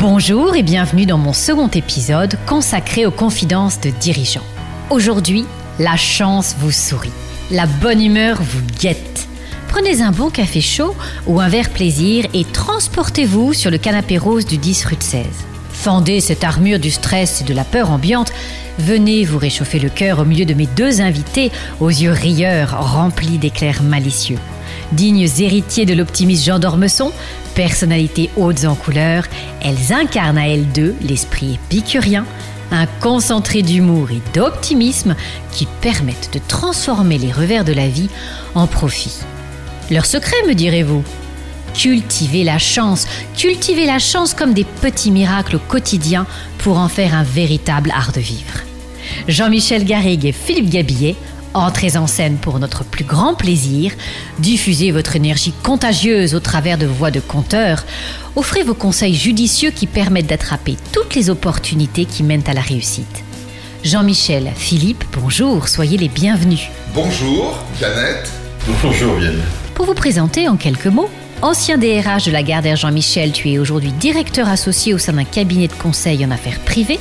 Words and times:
Bonjour 0.00 0.54
et 0.54 0.62
bienvenue 0.62 1.06
dans 1.06 1.18
mon 1.18 1.32
second 1.32 1.66
épisode 1.66 2.38
consacré 2.46 3.04
aux 3.04 3.10
confidences 3.10 3.80
de 3.80 3.90
dirigeants. 3.90 4.46
Aujourd'hui, 4.90 5.44
la 5.80 5.96
chance 5.96 6.54
vous 6.60 6.70
sourit, 6.70 7.10
la 7.50 7.66
bonne 7.66 8.00
humeur 8.00 8.40
vous 8.40 8.62
guette. 8.78 9.26
Prenez 9.66 10.00
un 10.00 10.12
bon 10.12 10.30
café 10.30 10.60
chaud 10.60 10.94
ou 11.26 11.40
un 11.40 11.48
verre 11.48 11.70
plaisir 11.70 12.26
et 12.32 12.44
transportez-vous 12.44 13.54
sur 13.54 13.72
le 13.72 13.78
canapé 13.78 14.18
rose 14.18 14.46
du 14.46 14.56
10 14.56 14.84
rue 14.84 14.96
de 14.96 15.02
16. 15.02 15.26
Fendez 15.72 16.20
cette 16.20 16.44
armure 16.44 16.78
du 16.78 16.92
stress 16.92 17.40
et 17.40 17.44
de 17.44 17.54
la 17.54 17.64
peur 17.64 17.90
ambiante. 17.90 18.32
Venez 18.78 19.24
vous 19.24 19.38
réchauffer 19.38 19.80
le 19.80 19.88
cœur 19.88 20.20
au 20.20 20.24
milieu 20.24 20.44
de 20.44 20.54
mes 20.54 20.68
deux 20.76 21.00
invités 21.00 21.50
aux 21.80 21.88
yeux 21.88 22.12
rieurs 22.12 22.92
remplis 22.92 23.38
d'éclairs 23.38 23.82
malicieux. 23.82 24.38
Dignes 24.92 25.28
héritiers 25.38 25.86
de 25.86 25.94
l'optimiste 25.94 26.44
Jean 26.44 26.58
d'Ormesson, 26.58 27.12
personnalités 27.54 28.30
hautes 28.36 28.64
en 28.64 28.74
couleur, 28.74 29.24
elles 29.60 29.92
incarnent 29.92 30.38
à 30.38 30.48
elles 30.48 30.68
deux 30.72 30.94
l'esprit 31.02 31.54
épicurien, 31.54 32.24
un 32.70 32.86
concentré 33.00 33.62
d'humour 33.62 34.10
et 34.10 34.22
d'optimisme 34.34 35.14
qui 35.52 35.66
permettent 35.80 36.30
de 36.32 36.40
transformer 36.46 37.18
les 37.18 37.32
revers 37.32 37.64
de 37.64 37.72
la 37.72 37.88
vie 37.88 38.08
en 38.54 38.66
profit. 38.66 39.18
Leur 39.90 40.06
secret, 40.06 40.36
me 40.46 40.54
direz-vous? 40.54 41.02
Cultiver 41.74 42.44
la 42.44 42.58
chance, 42.58 43.06
cultiver 43.36 43.86
la 43.86 43.98
chance 43.98 44.34
comme 44.34 44.54
des 44.54 44.64
petits 44.64 45.10
miracles 45.10 45.56
au 45.56 45.60
quotidien 45.60 46.26
pour 46.58 46.78
en 46.78 46.88
faire 46.88 47.14
un 47.14 47.22
véritable 47.22 47.92
art 47.94 48.12
de 48.12 48.20
vivre. 48.20 48.62
Jean-Michel 49.28 49.84
Garrigue 49.84 50.26
et 50.26 50.32
Philippe 50.32 50.70
Gabillet 50.70 51.16
Entrez 51.54 51.96
en 51.96 52.06
scène 52.06 52.36
pour 52.36 52.58
notre 52.58 52.84
plus 52.84 53.04
grand 53.04 53.34
plaisir, 53.34 53.92
diffusez 54.38 54.90
votre 54.92 55.16
énergie 55.16 55.54
contagieuse 55.62 56.34
au 56.34 56.40
travers 56.40 56.78
de 56.78 56.86
voix 56.86 57.10
de 57.10 57.20
conteurs, 57.20 57.84
offrez 58.36 58.62
vos 58.62 58.74
conseils 58.74 59.14
judicieux 59.14 59.70
qui 59.70 59.86
permettent 59.86 60.26
d'attraper 60.26 60.76
toutes 60.92 61.14
les 61.14 61.30
opportunités 61.30 62.04
qui 62.04 62.22
mènent 62.22 62.46
à 62.46 62.54
la 62.54 62.60
réussite. 62.60 63.24
Jean-Michel, 63.82 64.52
Philippe, 64.54 65.04
bonjour, 65.12 65.68
soyez 65.68 65.96
les 65.96 66.08
bienvenus. 66.08 66.68
Bonjour, 66.94 67.56
Jeannette. 67.80 68.30
Bonjour, 68.82 69.14
Vienne. 69.14 69.40
Pour 69.74 69.86
vous 69.86 69.94
présenter 69.94 70.48
en 70.48 70.56
quelques 70.56 70.86
mots, 70.86 71.08
Ancien 71.40 71.78
DRH 71.78 72.24
de 72.24 72.32
la 72.32 72.42
Gardère 72.42 72.74
Jean-Michel, 72.74 73.30
tu 73.30 73.48
es 73.48 73.60
aujourd'hui 73.60 73.92
directeur 73.92 74.48
associé 74.48 74.92
au 74.92 74.98
sein 74.98 75.12
d'un 75.12 75.24
cabinet 75.24 75.68
de 75.68 75.72
conseil 75.72 76.26
en 76.26 76.32
affaires 76.32 76.58
privées 76.58 76.98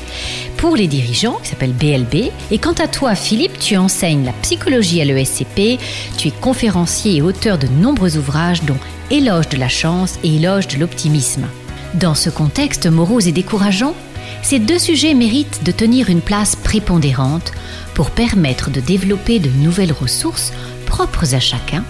pour 0.58 0.76
les 0.76 0.86
dirigeants 0.86 1.40
qui 1.42 1.50
s'appelle 1.50 1.74
BLB. 1.74 2.30
Et 2.52 2.60
quant 2.60 2.74
à 2.74 2.88
toi, 2.88 3.16
Philippe, 3.16 3.58
tu 3.58 3.78
enseignes 3.78 4.26
la 4.26 4.34
psychologie 4.44 5.02
à 5.02 5.06
l'ESCP, 5.06 5.80
tu 6.20 6.28
es 6.28 6.32
conférencier 6.40 7.16
et 7.16 7.22
auteur 7.24 7.58
de 7.58 7.66
nombreux 7.66 8.16
ouvrages 8.18 8.62
dont 8.62 8.78
Éloge 9.10 9.50
de 9.50 9.58
la 9.58 9.70
chance 9.70 10.20
et 10.24 10.36
Éloge 10.36 10.68
de 10.68 10.78
l'optimisme. 10.78 11.48
Dans 11.96 12.14
ce 12.14 12.30
contexte 12.30 12.86
morose 12.86 13.28
et 13.28 13.32
décourageant, 13.32 13.96
ces 14.44 14.60
deux 14.60 14.80
sujets 14.80 15.16
méritent 15.16 15.64
de 15.64 15.72
tenir 15.72 16.10
une 16.12 16.22
place 16.22 16.56
prépondérante 16.56 17.54
pour 17.96 18.12
permettre 18.12 18.70
de 18.70 18.82
développer 18.82 19.40
de 19.40 19.50
nouvelles 19.50 19.94
ressources 19.94 20.54
propres 20.86 21.34
à 21.34 21.40
chacun 21.40 21.84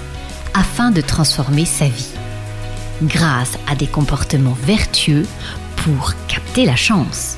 afin 0.54 0.92
de 0.92 1.02
transformer 1.02 1.66
sa 1.66 1.90
vie 1.90 2.08
grâce 3.02 3.58
à 3.68 3.76
des 3.76 3.88
comportements 3.88 4.58
vertueux 4.64 5.26
pour 5.78 6.14
capter 6.28 6.66
la 6.66 6.76
chance. 6.76 7.38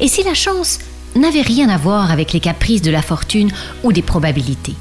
Et 0.00 0.08
si 0.08 0.22
la 0.22 0.34
chance 0.34 0.78
n'avait 1.14 1.42
rien 1.42 1.68
à 1.68 1.76
voir 1.76 2.10
avec 2.10 2.32
les 2.32 2.40
caprices 2.40 2.82
de 2.82 2.90
la 2.90 3.02
fortune 3.02 3.50
ou 3.82 3.92
des 3.92 4.02
probabilités? 4.02 4.74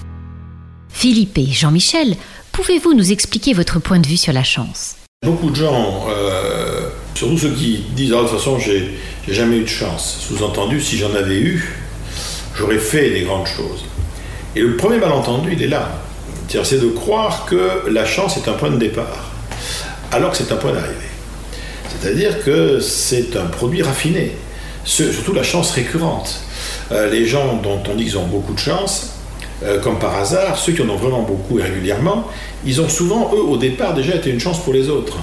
Philippe 0.90 1.38
et 1.38 1.48
Jean-Michel, 1.48 2.16
pouvez-vous 2.52 2.94
nous 2.94 3.12
expliquer 3.12 3.54
votre 3.54 3.80
point 3.80 4.00
de 4.00 4.08
vue 4.08 4.18
sur 4.18 4.34
la 4.34 4.44
chance? 4.44 4.96
Beaucoup 5.24 5.50
de 5.50 5.56
gens, 5.56 6.06
euh, 6.10 6.90
surtout 7.16 7.38
ceux 7.38 7.52
qui 7.52 7.84
disent 7.96 8.14
ah, 8.14 8.24
de 8.24 8.28
toute 8.28 8.38
façon 8.38 8.60
j'ai 8.60 8.98
jamais 9.28 9.58
eu 9.58 9.64
de 9.64 9.68
chance, 9.68 10.26
sous-entendu 10.28 10.80
si 10.80 10.98
j'en 10.98 11.14
avais 11.16 11.40
eu, 11.40 11.80
j'aurais 12.58 12.78
fait 12.78 13.10
des 13.10 13.22
grandes 13.22 13.48
choses. 13.48 13.86
Et 14.56 14.62
le 14.62 14.78
premier 14.78 15.00
malentendu, 15.00 15.54
il 15.54 15.64
est 15.64 15.68
là. 15.68 16.02
C'est 16.48 16.80
de 16.80 16.88
croire 16.88 17.46
que 17.46 17.90
la 17.90 18.06
chance 18.06 18.38
est 18.38 18.48
un 18.48 18.54
point 18.54 18.70
de 18.70 18.78
départ 18.78 19.32
alors 20.12 20.32
que 20.32 20.38
c'est 20.38 20.52
un 20.52 20.58
point 20.58 20.74
d'arrivée. 20.74 20.96
C'est-à-dire 21.90 22.44
que 22.44 22.80
c'est 22.80 23.36
un 23.36 23.46
produit 23.46 23.82
raffiné, 23.82 24.34
surtout 24.84 25.34
la 25.34 25.44
chance 25.44 25.72
récurrente. 25.72 26.42
Euh, 26.92 27.10
les 27.10 27.26
gens 27.26 27.58
dont 27.58 27.82
on 27.90 27.96
dit 27.96 28.06
qu'ils 28.06 28.18
ont 28.18 28.28
beaucoup 28.28 28.54
de 28.54 28.60
chance, 28.60 29.12
euh, 29.64 29.80
comme 29.80 30.00
par 30.00 30.16
hasard, 30.16 30.58
ceux 30.58 30.74
qui 30.74 30.82
en 30.82 30.90
ont 30.90 30.98
vraiment 30.98 31.22
beaucoup 31.22 31.60
et 31.60 31.64
régulièrement, 31.64 32.28
ils 32.66 32.82
ont 32.82 32.90
souvent, 32.90 33.32
eux, 33.34 33.42
au 33.42 33.58
départ, 33.58 33.94
déjà 33.94 34.16
été 34.16 34.30
une 34.30 34.40
chance 34.40 34.60
pour 34.60 34.74
les 34.74 34.90
autres. 34.90 35.18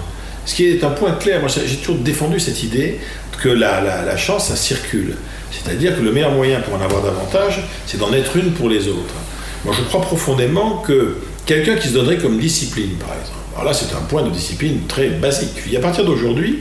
Ce 0.44 0.54
qui 0.54 0.66
est 0.66 0.82
un 0.82 0.91
point 0.91 1.12
clair, 1.12 1.41
moi 1.41 1.49
j'ai 1.49 1.76
toujours 1.76 2.00
défendu 2.00 2.41
cette 2.41 2.62
idée 2.62 2.99
que 3.41 3.49
la, 3.49 3.81
la 3.81 4.16
chance, 4.16 4.49
ça 4.49 4.56
circule. 4.56 5.16
C'est-à-dire 5.53 5.97
que 5.97 6.03
le 6.03 6.10
meilleur 6.10 6.32
moyen 6.32 6.60
pour 6.60 6.75
en 6.75 6.81
avoir 6.81 7.03
davantage, 7.03 7.62
c'est 7.87 7.99
d'en 7.99 8.12
être 8.12 8.37
une 8.37 8.53
pour 8.53 8.69
les 8.69 8.88
autres. 8.88 9.14
Moi 9.64 9.75
je 9.76 9.84
crois 9.84 10.00
profondément 10.00 10.78
que 10.78 11.19
quelqu'un 11.47 11.76
qui 11.76 11.88
se 11.88 11.93
donnerait 11.94 12.19
comme 12.19 12.38
discipline, 12.38 12.97
par 12.97 13.10
exemple, 13.20 13.41
alors 13.54 13.64
là, 13.64 13.74
c'est 13.74 13.94
un 13.94 14.00
point 14.00 14.22
de 14.22 14.30
discipline 14.30 14.86
très 14.88 15.08
basique. 15.08 15.62
Et 15.70 15.76
à 15.76 15.80
partir 15.80 16.04
d'aujourd'hui, 16.04 16.60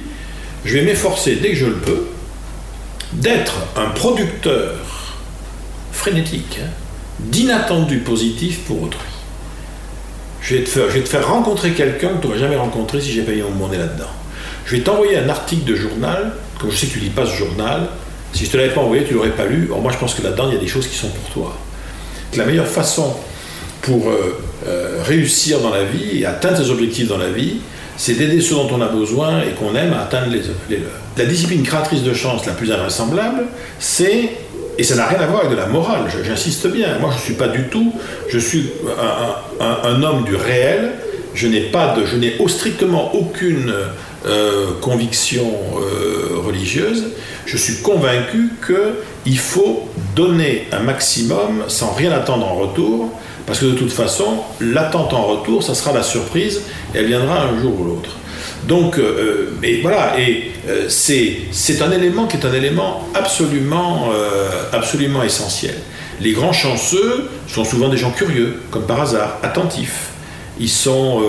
je 0.66 0.74
vais 0.74 0.84
m'efforcer, 0.84 1.36
dès 1.36 1.52
que 1.52 1.56
je 1.56 1.66
le 1.66 1.76
peux, 1.76 2.08
d'être 3.14 3.56
un 3.76 3.90
producteur 3.90 4.76
frénétique 5.92 6.60
hein, 6.62 6.70
d'inattendus 7.20 8.00
positifs 8.00 8.60
pour 8.66 8.84
autrui. 8.84 9.02
Je 10.42 10.56
vais, 10.56 10.64
te 10.64 10.70
faire, 10.70 10.90
je 10.90 10.96
vais 10.96 11.04
te 11.04 11.10
faire 11.10 11.28
rencontrer 11.28 11.72
quelqu'un 11.72 12.10
que 12.10 12.22
tu 12.22 12.28
n'aurais 12.28 12.40
jamais 12.40 12.56
rencontré 12.56 13.00
si 13.00 13.12
j'ai 13.12 13.22
payé 13.22 13.44
mon 13.44 13.52
monnaie 13.52 13.78
là-dedans. 13.78 14.10
Je 14.66 14.76
vais 14.76 14.82
t'envoyer 14.82 15.18
un 15.18 15.30
article 15.30 15.66
de 15.66 15.76
journal, 15.76 16.34
comme 16.60 16.72
je 16.72 16.78
sais 16.78 16.88
que 16.88 16.94
tu 16.94 17.00
lis 17.00 17.10
pas 17.10 17.26
ce 17.26 17.36
journal, 17.36 17.90
si 18.34 18.46
je 18.46 18.48
ne 18.48 18.52
te 18.52 18.58
l'avais 18.58 18.74
pas 18.74 18.82
envoyé, 18.82 19.04
tu 19.04 19.12
ne 19.12 19.18
l'aurais 19.18 19.32
pas 19.32 19.46
lu. 19.46 19.70
Or, 19.72 19.82
moi, 19.82 19.92
je 19.92 19.98
pense 19.98 20.14
que 20.14 20.24
là-dedans, 20.24 20.48
il 20.48 20.54
y 20.54 20.58
a 20.58 20.60
des 20.60 20.68
choses 20.68 20.88
qui 20.88 20.96
sont 20.96 21.10
pour 21.10 21.30
toi. 21.32 21.58
La 22.36 22.46
meilleure 22.46 22.68
façon 22.68 23.16
pour 23.82 24.10
euh, 24.10 24.38
euh, 24.68 25.02
réussir 25.04 25.60
dans 25.60 25.72
la 25.72 25.84
vie 25.84 26.20
et 26.20 26.26
atteindre 26.26 26.58
ses 26.58 26.70
objectifs 26.70 27.08
dans 27.08 27.18
la 27.18 27.30
vie, 27.30 27.56
c'est 27.98 28.14
d'aider 28.14 28.42
ceux 28.42 28.56
dont 28.56 28.70
on 28.72 28.82
a 28.82 28.88
besoin 28.88 29.42
et 29.42 29.52
qu'on 29.60 29.76
aime 29.76 29.94
à 29.94 30.04
atteindre 30.04 30.32
les, 30.32 30.78
leurs. 30.78 30.90
La 31.18 31.26
discipline 31.26 31.64
créatrice 31.64 32.04
de 32.04 32.14
chance 32.14 32.46
la 32.46 32.54
plus 32.54 32.72
invraisemblable, 32.72 33.44
c'est, 33.80 34.30
et 34.78 34.84
ça 34.84 34.96
n'a 34.96 35.08
rien 35.08 35.20
à 35.20 35.26
voir 35.26 35.42
avec 35.42 35.52
de 35.52 35.58
la 35.58 35.68
morale, 35.68 36.06
j'insiste 36.24 36.68
bien, 36.68 36.98
moi 37.00 37.10
je 37.12 37.18
ne 37.18 37.22
suis 37.22 37.34
pas 37.34 37.50
du 37.50 37.64
tout, 37.68 37.94
je 38.30 38.40
suis 38.40 38.72
un, 39.70 40.04
homme 40.04 40.24
du 40.24 40.36
réel, 40.36 40.94
je 41.36 41.48
n'ai 41.48 41.62
pas 41.62 41.96
je 42.06 42.16
n'ai 42.16 42.36
strictement 42.48 43.14
aucune 43.14 43.74
euh, 44.26 44.68
conviction 44.80 45.52
religieuse, 46.46 47.08
je 47.46 47.58
suis 47.58 47.82
convaincu 47.82 48.52
qu'il 48.66 49.38
faut 49.38 49.90
donner 50.16 50.68
un 50.72 50.80
maximum 50.80 51.66
sans 51.68 51.92
rien 51.92 52.14
attendre 52.14 52.48
en 52.48 52.56
retour, 52.56 53.12
parce 53.46 53.60
que 53.60 53.66
de 53.66 53.74
toute 53.74 53.92
façon, 53.92 54.40
l'attente 54.60 55.14
en 55.14 55.24
retour, 55.24 55.64
ça 55.64 55.76
sera 55.76 55.94
la 55.94 56.04
surprise, 56.04 56.62
elle 56.94 57.08
viendra 57.08 57.42
un 57.42 57.60
jour 57.60 57.80
ou 57.80 57.84
l'autre. 57.84 58.12
Donc, 58.68 58.98
euh, 58.98 59.54
et 59.64 59.82
voilà, 59.82 60.20
et 60.20 60.52
euh, 60.70 60.86
c'est 60.88 61.82
un 61.82 61.92
élément 61.92 62.28
qui 62.28 62.38
est 62.38 62.46
un 62.46 62.54
élément 62.54 63.08
absolument, 63.14 64.10
euh, 64.14 64.50
absolument 64.72 65.24
essentiel. 65.24 65.76
Les 66.20 66.34
grands 66.34 66.54
chanceux 66.54 67.30
sont 67.48 67.64
souvent 67.64 67.90
des 67.90 67.98
gens 67.98 68.12
curieux, 68.12 68.62
comme 68.70 68.84
par 68.84 69.02
hasard, 69.02 69.38
attentifs. 69.42 70.10
Ils 70.60 70.70
sont, 70.70 71.24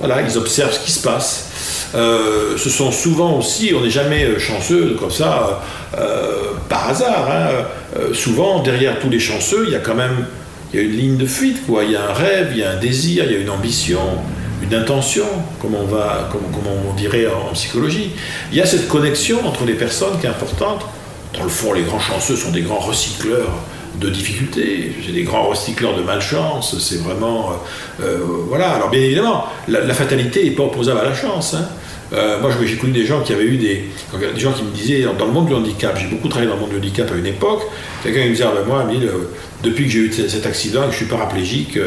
voilà, 0.00 0.20
ils 0.20 0.36
observent 0.36 0.72
ce 0.72 0.80
qui 0.80 0.92
se 0.92 1.00
passe. 1.00 1.48
ce 1.94 2.68
sont 2.68 2.92
souvent 2.92 3.38
aussi, 3.38 3.72
on 3.74 3.80
n'est 3.80 3.88
jamais 3.88 4.38
chanceux 4.38 4.96
comme 5.00 5.10
ça 5.10 5.62
par 6.68 6.90
hasard. 6.90 7.26
Hein. 7.30 8.12
souvent, 8.12 8.62
derrière 8.62 8.98
tous 8.98 9.08
les 9.08 9.20
chanceux, 9.20 9.64
il 9.66 9.72
y 9.72 9.76
a 9.76 9.78
quand 9.78 9.94
même 9.94 10.26
il 10.74 10.80
y 10.80 10.80
a 10.80 10.86
une 10.86 10.96
ligne 10.96 11.16
de 11.16 11.26
fuite, 11.26 11.64
quoi. 11.66 11.84
Il 11.84 11.92
y 11.92 11.96
a 11.96 12.10
un 12.10 12.12
rêve, 12.12 12.48
il 12.50 12.58
y 12.58 12.64
a 12.64 12.72
un 12.72 12.76
désir, 12.76 13.24
il 13.26 13.32
y 13.32 13.36
a 13.36 13.38
une 13.38 13.50
ambition, 13.50 14.00
une 14.60 14.74
intention, 14.74 15.26
comme 15.60 15.76
on, 15.76 15.84
va, 15.84 16.28
comme, 16.32 16.42
on 16.66 16.92
dirait 16.94 17.28
en, 17.28 17.52
psychologie. 17.52 18.10
Il 18.50 18.58
y 18.58 18.60
a 18.60 18.66
cette 18.66 18.88
connexion 18.88 19.46
entre 19.46 19.64
les 19.64 19.74
personnes 19.74 20.18
qui 20.18 20.26
est 20.26 20.30
importante. 20.30 20.84
Dans 21.32 21.44
le 21.44 21.48
fond, 21.48 21.72
les 21.74 21.82
grands 21.82 22.00
chanceux 22.00 22.34
sont 22.34 22.50
des 22.50 22.62
grands 22.62 22.80
recycleurs 22.80 23.52
de 24.00 24.08
difficultés, 24.10 24.92
j'ai 25.00 25.12
des 25.12 25.22
grands 25.22 25.48
recycleurs 25.48 25.96
de 25.96 26.02
malchance, 26.02 26.76
c'est 26.78 27.02
vraiment... 27.02 27.50
Euh, 27.50 28.04
euh, 28.04 28.18
voilà, 28.48 28.70
alors 28.70 28.90
bien 28.90 29.00
évidemment, 29.00 29.44
la, 29.68 29.94
fatalité 29.94 30.44
n'est 30.44 30.50
pas 30.50 30.64
opposable 30.64 31.00
à 31.00 31.04
la 31.04 31.14
chance. 31.14 31.54
Hein. 31.54 31.66
Euh, 32.12 32.40
moi, 32.40 32.50
j'ai 32.64 32.76
connu 32.76 32.92
des 32.92 33.06
gens 33.06 33.22
qui 33.22 33.32
avaient 33.32 33.44
eu 33.44 33.56
des, 33.56 33.84
des 34.34 34.40
gens 34.40 34.52
qui 34.52 34.62
me 34.62 34.70
disaient, 34.70 35.06
dans 35.18 35.26
le 35.26 35.32
monde 35.32 35.46
du 35.46 35.54
handicap, 35.54 35.96
j'ai 35.98 36.06
beaucoup 36.06 36.28
travaillé 36.28 36.48
dans 36.48 36.56
le 36.56 36.60
monde 36.60 36.70
du 36.70 36.76
handicap 36.76 37.10
à 37.10 37.14
une 37.16 37.26
époque, 37.26 37.62
quelqu'un 38.02 38.24
me 38.24 38.30
disait, 38.30 38.44
ah 38.44 38.52
ben 38.54 38.64
moi, 38.66 38.86
depuis 39.62 39.84
que 39.84 39.90
j'ai 39.90 39.98
eu 40.00 40.12
cet 40.12 40.46
accident 40.46 40.82
et 40.84 40.86
que 40.86 40.92
je 40.92 40.98
suis 40.98 41.06
paraplégique, 41.06 41.78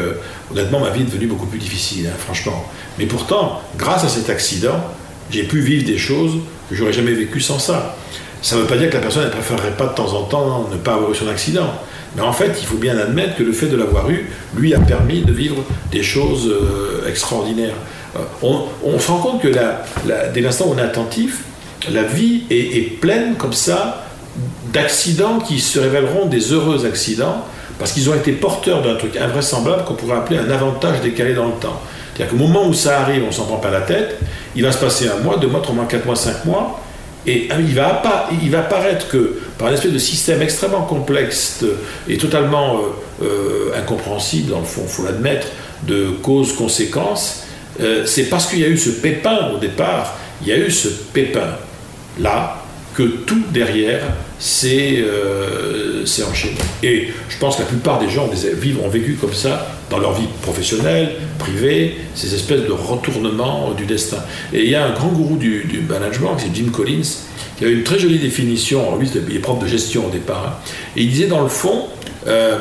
honnêtement, 0.50 0.80
ma 0.80 0.90
vie 0.90 1.02
est 1.02 1.04
devenue 1.04 1.28
beaucoup 1.28 1.46
plus 1.46 1.58
difficile, 1.58 2.08
hein, 2.08 2.16
franchement. 2.18 2.66
Mais 2.98 3.06
pourtant, 3.06 3.62
grâce 3.76 4.04
à 4.04 4.08
cet 4.08 4.28
accident, 4.28 4.80
j'ai 5.30 5.44
pu 5.44 5.60
vivre 5.60 5.84
des 5.84 5.98
choses 5.98 6.32
que 6.68 6.74
j'aurais 6.74 6.92
jamais 6.92 7.12
vécues 7.12 7.40
sans 7.40 7.58
ça. 7.58 7.96
Ça 8.40 8.56
ne 8.56 8.62
veut 8.62 8.66
pas 8.66 8.76
dire 8.76 8.88
que 8.88 8.94
la 8.94 9.00
personne 9.00 9.24
ne 9.24 9.30
préférerait 9.30 9.76
pas 9.76 9.86
de 9.86 9.94
temps 9.94 10.12
en 10.14 10.22
temps 10.22 10.68
ne 10.70 10.76
pas 10.76 10.94
avoir 10.94 11.10
eu 11.10 11.14
son 11.14 11.28
accident. 11.28 11.72
Mais 12.16 12.22
en 12.22 12.32
fait, 12.32 12.56
il 12.60 12.66
faut 12.66 12.76
bien 12.76 12.96
admettre 12.96 13.36
que 13.36 13.42
le 13.42 13.52
fait 13.52 13.66
de 13.66 13.76
l'avoir 13.76 14.08
eu, 14.10 14.30
lui, 14.56 14.74
a 14.74 14.80
permis 14.80 15.22
de 15.22 15.32
vivre 15.32 15.56
des 15.90 16.02
choses 16.02 16.48
euh, 16.48 17.08
extraordinaires. 17.08 17.74
Euh, 18.16 18.20
on, 18.42 18.98
se 18.98 19.10
rend 19.10 19.18
compte 19.18 19.42
que 19.42 19.48
dès 19.48 20.40
l'instant 20.40 20.66
où 20.68 20.74
on 20.74 20.78
est 20.78 20.82
attentif, 20.82 21.42
la 21.92 22.02
vie 22.02 22.42
est, 22.50 23.00
pleine 23.00 23.34
comme 23.36 23.52
ça 23.52 24.04
d'accidents 24.72 25.38
qui 25.38 25.58
se 25.60 25.78
révéleront 25.78 26.26
des 26.26 26.52
heureux 26.52 26.86
accidents 26.86 27.44
parce 27.78 27.92
qu'ils 27.92 28.08
ont 28.10 28.14
été 28.14 28.32
porteurs 28.32 28.82
d'un 28.82 28.94
truc 28.96 29.16
invraisemblable 29.16 29.84
qu'on 29.84 29.94
pourrait 29.94 30.16
appeler 30.16 30.38
un 30.38 30.50
avantage 30.50 31.00
décalé 31.00 31.34
dans 31.34 31.46
le 31.46 31.52
temps. 31.52 31.80
C'est-à-dire 32.18 32.36
qu'au 32.36 32.44
moment 32.48 32.66
où 32.66 32.74
ça 32.74 33.00
arrive, 33.02 33.22
on 33.28 33.30
s'en 33.30 33.44
prend 33.44 33.58
pas 33.58 33.70
la 33.70 33.82
tête, 33.82 34.18
il 34.56 34.64
va 34.64 34.72
se 34.72 34.78
passer 34.78 35.08
un 35.08 35.22
mois, 35.22 35.36
deux 35.36 35.46
mois, 35.46 35.60
trois 35.60 35.76
mois, 35.76 35.84
quatre 35.84 36.04
mois, 36.04 36.16
cinq 36.16 36.44
mois, 36.44 36.80
et 37.28 37.46
ah 37.50 37.56
il 37.60 37.74
va, 37.76 38.02
il 38.42 38.50
va 38.50 38.60
apparaître 38.60 39.06
que 39.06 39.38
par 39.56 39.68
un 39.68 39.72
espèce 39.72 39.92
de 39.92 39.98
système 39.98 40.42
extrêmement 40.42 40.82
complexe 40.82 41.64
et 42.08 42.18
totalement 42.18 42.78
euh, 43.20 43.24
euh, 43.24 43.78
incompréhensible, 43.78 44.50
dans 44.50 44.58
le 44.58 44.64
fond, 44.64 44.82
il 44.84 44.88
faut 44.88 45.04
l'admettre, 45.04 45.46
de 45.84 46.08
causes-conséquences, 46.22 47.44
euh, 47.80 48.04
c'est 48.04 48.24
parce 48.24 48.46
qu'il 48.46 48.58
y 48.58 48.64
a 48.64 48.68
eu 48.68 48.78
ce 48.78 48.90
pépin 48.90 49.52
au 49.54 49.58
départ, 49.58 50.16
il 50.42 50.48
y 50.48 50.52
a 50.52 50.56
eu 50.56 50.72
ce 50.72 50.88
pépin 50.88 51.54
là, 52.18 52.57
que 52.98 53.04
tout 53.04 53.44
derrière 53.52 54.02
s'est 54.40 55.04
enchaîné. 56.28 56.56
Et 56.82 57.10
je 57.28 57.38
pense 57.38 57.54
que 57.54 57.62
la 57.62 57.68
plupart 57.68 58.00
des 58.00 58.10
gens 58.10 58.24
ont, 58.26 58.84
ont 58.84 58.88
vécu 58.88 59.14
comme 59.20 59.32
ça 59.32 59.68
dans 59.88 59.98
leur 59.98 60.14
vie 60.14 60.26
professionnelle, 60.42 61.12
privée, 61.38 61.96
ces 62.16 62.34
espèces 62.34 62.62
de 62.62 62.72
retournements 62.72 63.70
du 63.70 63.86
destin. 63.86 64.16
Et 64.52 64.64
il 64.64 64.70
y 64.70 64.74
a 64.74 64.84
un 64.84 64.90
grand 64.90 65.10
gourou 65.10 65.36
du, 65.36 65.80
management, 65.88 66.38
c'est 66.38 66.52
Jim 66.52 66.70
Collins, 66.72 67.08
qui 67.56 67.64
a 67.64 67.68
une 67.68 67.84
très 67.84 68.00
jolie 68.00 68.18
définition. 68.18 68.98
lui, 68.98 69.08
il 69.28 69.36
est 69.36 69.38
prof 69.38 69.60
de 69.60 69.68
gestion 69.68 70.06
au 70.08 70.10
départ. 70.10 70.44
Hein. 70.48 70.70
et 70.96 71.02
il 71.02 71.08
disait 71.08 71.28
dans 71.28 71.42
le 71.42 71.48
fond, 71.48 71.86
euh, 72.26 72.58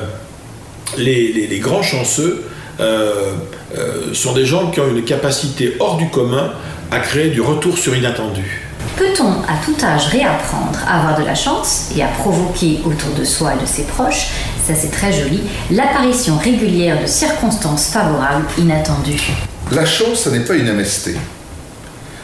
les, 0.99 1.59
grands 1.59 1.81
chanceux 1.81 2.43
euh, 2.79 3.33
euh, 3.75 4.13
sont 4.13 4.33
des 4.33 4.45
gens 4.45 4.69
qui 4.69 4.81
ont 4.81 4.87
une 4.87 5.03
capacité 5.03 5.77
hors 5.79 5.97
du 5.97 6.09
commun 6.09 6.53
à 6.91 6.99
créer 6.99 7.29
du 7.29 7.41
retour 7.41 7.75
sur 7.75 7.95
inattendu. 7.95 8.66
Peut-on 8.97 9.41
à 9.43 9.57
tout 9.63 9.75
âge 9.83 10.07
réapprendre 10.07 10.79
à 10.87 10.99
avoir 10.99 11.19
de 11.19 11.25
la 11.25 11.35
chance 11.35 11.89
et 11.95 12.01
à 12.01 12.07
provoquer 12.07 12.79
autour 12.85 13.11
de 13.11 13.23
soi 13.23 13.53
et 13.55 13.61
de 13.61 13.67
ses 13.67 13.83
proches, 13.83 14.29
ça 14.65 14.73
c'est 14.75 14.91
très 14.91 15.13
joli, 15.13 15.41
l'apparition 15.71 16.37
régulière 16.37 17.01
de 17.01 17.07
circonstances 17.07 17.87
favorables 17.87 18.47
inattendues 18.57 19.31
La 19.71 19.85
chance, 19.85 20.21
ce 20.21 20.29
n'est 20.29 20.45
pas 20.45 20.55
une 20.55 20.73
MST. 20.73 21.11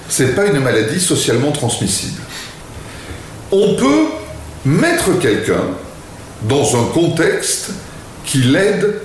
C'est 0.10 0.36
pas 0.36 0.46
une 0.46 0.60
maladie 0.60 1.00
socialement 1.00 1.52
transmissible. 1.52 2.22
On 3.52 3.76
peut 3.76 4.06
mettre 4.66 5.20
quelqu'un 5.20 5.64
dans 6.44 6.76
un 6.76 6.86
contexte 6.94 7.72
qui 8.26 8.40
l'aide 8.40 8.96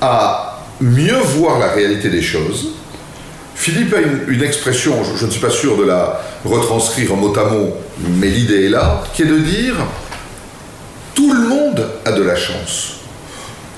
à 0.00 0.64
mieux 0.80 1.18
voir 1.18 1.58
la 1.58 1.68
réalité 1.68 2.08
des 2.10 2.22
choses, 2.22 2.68
Philippe 3.66 3.94
a 3.94 4.30
une, 4.30 4.44
expression, 4.44 5.02
je, 5.02 5.26
ne 5.26 5.30
suis 5.32 5.40
pas 5.40 5.50
sûr 5.50 5.76
de 5.76 5.82
la 5.82 6.22
retranscrire 6.44 7.12
en 7.12 7.16
mot 7.16 7.36
à 7.36 7.46
mot, 7.46 7.76
mais 7.98 8.28
l'idée 8.28 8.66
est 8.66 8.68
là, 8.68 9.02
qui 9.12 9.22
est 9.22 9.26
de 9.26 9.40
dire 9.40 9.74
tout 11.16 11.32
le 11.32 11.48
monde 11.48 11.84
a 12.04 12.12
de 12.12 12.22
la 12.22 12.36
chance. 12.36 12.98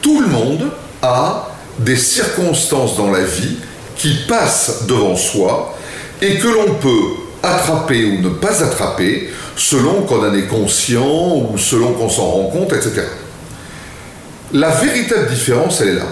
Tout 0.02 0.20
le 0.20 0.26
monde 0.26 0.66
a 1.00 1.48
des 1.78 1.96
circonstances 1.96 2.98
dans 2.98 3.10
la 3.10 3.22
vie 3.22 3.56
qui 3.96 4.14
passent 4.28 4.84
devant 4.86 5.16
soi 5.16 5.74
et 6.20 6.36
que 6.36 6.48
l'on 6.48 6.74
peut 6.74 7.14
attraper 7.42 8.04
ou 8.04 8.20
ne 8.20 8.28
pas 8.28 8.62
attraper 8.62 9.30
selon 9.56 10.02
qu'on 10.02 10.22
en 10.22 10.34
est 10.34 10.48
conscient 10.48 11.34
ou 11.34 11.56
selon 11.56 11.94
qu'on 11.94 12.10
s'en 12.10 12.26
rend 12.26 12.50
compte, 12.50 12.74
etc. 12.74 13.04
La 14.52 14.68
véritable 14.68 15.30
différence, 15.30 15.80
elle 15.80 15.88
est 15.88 15.94
là. 15.94 16.08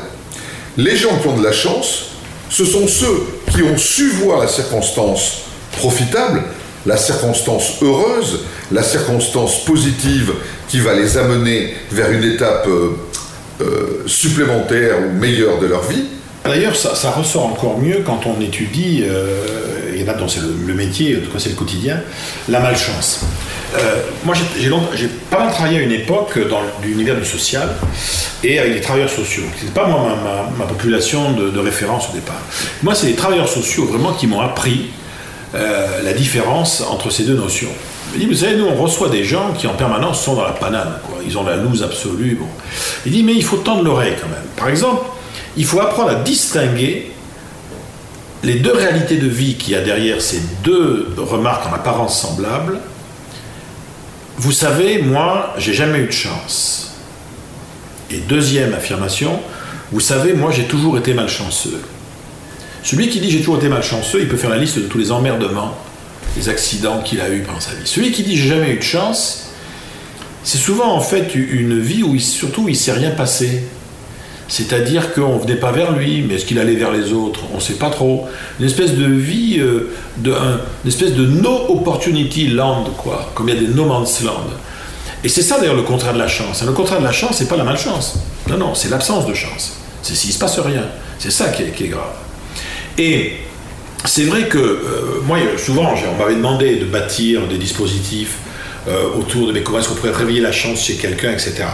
Les 0.78 0.96
gens 0.96 1.18
qui 1.18 1.28
ont 1.28 1.36
de 1.36 1.44
la 1.44 1.52
chance, 1.52 2.04
ce 2.48 2.64
sont 2.64 2.88
ceux 2.88 3.35
qui 3.56 3.62
ont 3.62 3.78
su 3.78 4.10
voir 4.10 4.38
la 4.38 4.48
circonstance 4.48 5.44
profitable, 5.78 6.42
la 6.84 6.98
circonstance 6.98 7.82
heureuse, 7.82 8.40
la 8.70 8.82
circonstance 8.82 9.64
positive 9.64 10.34
qui 10.68 10.78
va 10.80 10.92
les 10.92 11.16
amener 11.16 11.74
vers 11.90 12.10
une 12.10 12.24
étape 12.24 12.66
euh, 12.68 12.90
euh, 13.62 14.02
supplémentaire 14.06 14.96
ou 15.06 15.18
meilleure 15.18 15.58
de 15.58 15.66
leur 15.66 15.82
vie. 15.82 16.04
D'ailleurs, 16.44 16.76
ça, 16.76 17.10
ressort 17.10 17.46
encore 17.46 17.78
mieux 17.78 18.02
quand 18.04 18.20
on 18.26 18.40
étudie, 18.42 19.04
euh, 19.04 19.40
là, 20.06 20.16
c'est 20.28 20.40
le, 20.40 20.74
métier, 20.74 21.16
en 21.16 21.26
tout 21.26 21.32
cas 21.32 21.38
c'est 21.38 21.50
le 21.50 21.54
quotidien, 21.56 22.00
la 22.48 22.60
malchance. 22.60 23.24
moi, 24.24 24.34
j'ai 24.94 25.08
pas 25.30 25.40
mal 25.40 25.52
travaillé 25.52 25.78
à 25.78 25.82
une 25.82 25.92
époque 25.92 26.38
dans 26.48 26.60
l'univers 26.82 27.16
du 27.16 27.24
social 27.24 27.68
et 28.44 28.58
avec 28.58 28.74
les 28.74 28.80
travailleurs 28.80 29.10
sociaux. 29.10 29.44
C'est 29.58 29.72
pas 29.72 29.86
moi 29.86 30.16
ma, 30.58 30.64
population 30.64 31.32
de, 31.32 31.58
référence 31.58 32.10
au 32.10 32.12
départ. 32.12 32.40
Moi, 32.82 32.94
c'est 32.94 33.06
les 33.08 33.14
travailleurs 33.14 33.48
sociaux 33.48 33.84
vraiment 33.86 34.12
qui 34.12 34.26
m'ont 34.26 34.40
appris 34.40 34.90
euh, 35.54 36.02
la 36.02 36.12
différence 36.12 36.82
entre 36.82 37.10
ces 37.10 37.24
deux 37.24 37.36
notions. 37.36 37.70
Il 38.14 38.20
dit, 38.20 38.26
vous 38.26 38.34
savez, 38.34 38.56
nous, 38.56 38.66
on 38.66 38.74
reçoit 38.74 39.08
des 39.08 39.24
gens 39.24 39.52
qui 39.52 39.66
en 39.66 39.74
permanence 39.74 40.22
sont 40.22 40.34
dans 40.34 40.44
la 40.44 40.52
panane. 40.52 40.98
Quoi. 41.04 41.18
Ils 41.26 41.36
ont 41.38 41.44
la 41.44 41.56
loose 41.56 41.82
absolue. 41.82 42.36
Bon. 42.38 42.46
Il 43.04 43.12
dit, 43.12 43.22
mais 43.22 43.34
il 43.34 43.44
faut 43.44 43.58
tendre 43.58 43.82
l'oreille 43.82 44.14
quand 44.20 44.28
même. 44.28 44.44
Par 44.56 44.68
exemple, 44.68 45.04
il 45.56 45.64
faut 45.64 45.80
apprendre 45.80 46.10
à 46.10 46.14
distinguer 46.16 47.12
les 48.42 48.56
deux 48.56 48.72
réalités 48.72 49.16
de 49.16 49.28
vie 49.28 49.54
qu'il 49.54 49.72
y 49.72 49.76
a 49.76 49.82
derrière 49.82 50.20
ces 50.20 50.40
deux 50.62 51.08
remarques 51.16 51.66
en 51.66 51.74
apparence 51.74 52.20
semblables. 52.20 52.78
Vous 54.38 54.52
savez, 54.52 55.00
moi, 55.02 55.54
j'ai 55.58 55.72
jamais 55.72 55.98
eu 55.98 56.06
de 56.06 56.12
chance. 56.12 56.92
Et 58.10 58.18
deuxième 58.18 58.74
affirmation, 58.74 59.40
vous 59.92 60.00
savez, 60.00 60.34
moi 60.34 60.50
j'ai 60.50 60.64
toujours 60.64 60.98
été 60.98 61.14
malchanceux. 61.14 61.80
Celui 62.82 63.08
qui 63.08 63.20
dit 63.20 63.30
j'ai 63.30 63.38
toujours 63.38 63.56
été 63.56 63.68
malchanceux, 63.68 64.20
il 64.20 64.28
peut 64.28 64.36
faire 64.36 64.50
la 64.50 64.58
liste 64.58 64.78
de 64.78 64.82
tous 64.82 64.98
les 64.98 65.10
emmerdements, 65.10 65.76
les 66.36 66.48
accidents 66.48 67.00
qu'il 67.02 67.20
a 67.20 67.30
eus 67.30 67.42
pendant 67.42 67.60
sa 67.60 67.72
vie. 67.72 67.86
Celui 67.86 68.12
qui 68.12 68.22
dit 68.22 68.36
j'ai 68.36 68.48
jamais 68.48 68.70
eu 68.70 68.76
de 68.76 68.82
chance, 68.82 69.50
c'est 70.44 70.58
souvent 70.58 70.92
en 70.92 71.00
fait 71.00 71.34
une 71.34 71.80
vie 71.80 72.04
où 72.04 72.14
il, 72.14 72.20
surtout 72.20 72.68
il 72.68 72.76
s'est 72.76 72.92
rien 72.92 73.10
passé. 73.10 73.64
C'est-à-dire 74.48 75.12
qu'on 75.12 75.38
venait 75.38 75.56
pas 75.56 75.72
vers 75.72 75.92
lui, 75.92 76.22
mais 76.22 76.34
est-ce 76.34 76.44
qu'il 76.44 76.58
allait 76.58 76.76
vers 76.76 76.92
les 76.92 77.12
autres? 77.12 77.40
On 77.52 77.56
ne 77.56 77.60
sait 77.60 77.74
pas 77.74 77.90
trop. 77.90 78.28
Une 78.60 78.66
espèce 78.66 78.94
de 78.94 79.06
vie, 79.06 79.56
euh, 79.58 79.92
de, 80.18 80.32
une 80.32 80.88
espèce 80.88 81.14
de 81.14 81.26
no 81.26 81.66
opportunity 81.68 82.48
land, 82.48 82.84
quoi, 82.96 83.32
comme 83.34 83.48
il 83.48 83.54
y 83.54 83.58
a 83.58 83.60
des 83.60 83.68
no 83.68 83.84
man's 83.84 84.22
land. 84.22 84.46
Et 85.24 85.28
c'est 85.28 85.42
ça 85.42 85.58
d'ailleurs 85.58 85.74
le 85.74 85.82
contraire 85.82 86.14
de 86.14 86.18
la 86.18 86.28
chance. 86.28 86.62
Le 86.62 86.72
contraire 86.72 87.00
de 87.00 87.04
la 87.04 87.12
chance, 87.12 87.36
c'est 87.38 87.48
pas 87.48 87.56
la 87.56 87.64
malchance. 87.64 88.20
Non, 88.48 88.56
non, 88.56 88.74
c'est 88.74 88.88
l'absence 88.88 89.26
de 89.26 89.34
chance. 89.34 89.72
C'est 90.02 90.14
s'il 90.14 90.32
se 90.32 90.38
passe 90.38 90.58
rien. 90.60 90.84
C'est 91.18 91.32
ça 91.32 91.48
qui 91.48 91.62
est, 91.62 91.88
grave. 91.88 92.12
Et 92.98 93.32
c'est 94.04 94.24
vrai 94.24 94.46
que 94.46 94.58
euh, 94.58 95.20
moi, 95.24 95.38
souvent, 95.56 95.92
on 95.92 96.18
m'avait 96.18 96.36
demandé 96.36 96.76
de 96.76 96.84
bâtir 96.84 97.48
des 97.48 97.58
dispositifs 97.58 98.36
euh, 98.86 99.08
autour 99.18 99.48
de 99.48 99.52
mes 99.52 99.62
comment 99.62 99.80
est-ce 99.80 99.88
qu'on 99.88 99.96
pourrait 99.96 100.12
réveiller 100.12 100.40
la 100.40 100.52
chance 100.52 100.84
chez 100.84 100.94
quelqu'un, 100.94 101.32
etc. 101.32 101.64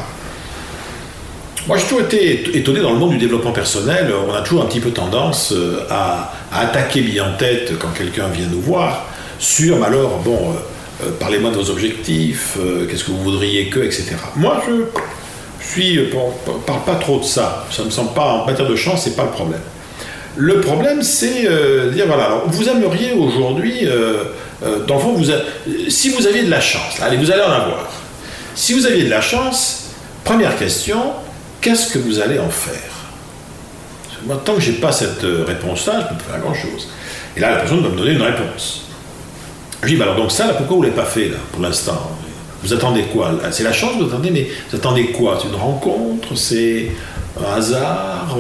Moi, 1.69 1.79
j'ai 1.79 1.85
toujours 1.85 2.01
été 2.01 2.57
étonné 2.57 2.81
dans 2.81 2.93
le 2.93 2.99
monde 2.99 3.11
du 3.11 3.19
développement 3.19 3.53
personnel. 3.53 4.13
On 4.29 4.35
a 4.35 4.41
toujours 4.41 4.65
un 4.65 4.67
petit 4.67 4.81
peu 4.81 4.91
tendance 4.91 5.53
euh, 5.53 5.87
à, 5.91 6.33
attaquer 6.53 7.03
bien 7.03 7.33
en 7.33 7.37
tête 7.37 7.79
quand 7.79 7.91
quelqu'un 7.97 8.27
vient 8.29 8.49
nous 8.51 8.61
voir 8.61 9.07
sur, 9.39 9.83
alors, 9.85 10.19
bon, 10.25 10.55
euh, 11.03 11.11
parlez-moi 11.21 11.51
de 11.51 11.57
vos 11.57 11.71
objectifs, 11.71 12.57
euh, 12.59 12.87
qu'est-ce 12.87 13.05
que 13.05 13.13
vous 13.13 13.23
voudriez 13.23 13.67
que, 13.69 13.79
etc. 13.79 14.17
Moi, 14.35 14.61
je, 14.67 14.85
suis, 15.65 15.99
euh, 15.99 16.11
parle 16.67 16.83
pas 16.85 16.97
trop 16.97 17.21
de 17.21 17.25
ça. 17.25 17.65
Ça 17.71 17.85
me 17.85 17.91
semble 17.91 18.13
pas, 18.13 18.25
en 18.25 18.47
matière 18.47 18.69
de 18.69 18.75
chance, 18.75 19.03
c'est 19.05 19.17
pas 19.17 19.25
le 19.25 19.31
problème. 19.31 19.61
Le 20.37 20.61
problème, 20.61 21.03
c'est 21.03 21.43
de 21.43 21.91
dire 21.93 22.07
voilà, 22.07 22.43
vous 22.47 22.67
aimeriez 22.67 23.13
aujourd'hui, 23.13 23.87
dans 24.89 24.95
le 24.95 25.01
fond, 25.01 25.23
si 25.91 26.09
vous 26.09 26.27
aviez 26.27 26.45
de 26.45 26.51
la 26.51 26.61
chance, 26.61 27.03
allez, 27.03 27.19
vous 27.19 27.31
allez 27.31 27.43
en 27.43 27.53
avoir. 27.53 27.93
Si 28.55 28.73
vous 28.73 28.87
aviez 28.87 29.05
de 29.05 29.11
la 29.11 29.21
chance, 29.21 29.91
première 30.25 30.57
question, 30.57 31.13
qu'est-ce 31.63 31.95
que 31.95 31.99
vous 31.99 32.21
allez 32.21 32.39
en 32.39 32.51
faire? 32.51 32.91
Tant 34.45 34.55
que 34.55 34.61
j'ai 34.61 34.73
pas 34.73 34.93
cette 34.93 35.23
réponse-là, 35.23 35.95
je 35.95 36.15
ne 36.15 36.19
peux 36.19 36.25
pas 36.25 36.33
faire 36.33 36.41
grand-chose. 36.41 36.89
Et 37.37 37.41
là, 37.41 37.53
la 37.53 37.57
personne 37.57 37.81
doit 37.81 37.91
me 37.91 37.97
donner 37.97 38.13
une 38.13 38.23
réponse. 38.23 38.83
Je 39.83 39.89
dis, 39.89 39.97
bah 39.97 40.05
alors 40.05 40.17
donc 40.17 40.31
ça, 40.31 40.49
pourquoi 40.49 40.77
vous 40.77 40.83
ne 40.83 40.89
l'avez 40.89 41.01
pas 41.01 41.09
fait, 41.09 41.29
là, 41.29 41.39
pour 41.51 41.63
l'instant? 41.63 42.11
Vous 42.63 42.73
attendez 42.73 43.05
quoi? 43.05 43.33
C'est 43.51 43.65
la 43.65 43.73
chance, 43.73 43.97
vous 43.99 44.05
attendez, 44.05 44.31
mais 44.31 44.49
vous 44.71 44.77
attendez 44.77 45.07
quoi? 45.07 45.39
C'est 45.41 45.49
une 45.49 45.57
rencontre? 45.57 46.37
C'est 46.37 46.93
un 47.41 47.57
hasard? 47.57 48.37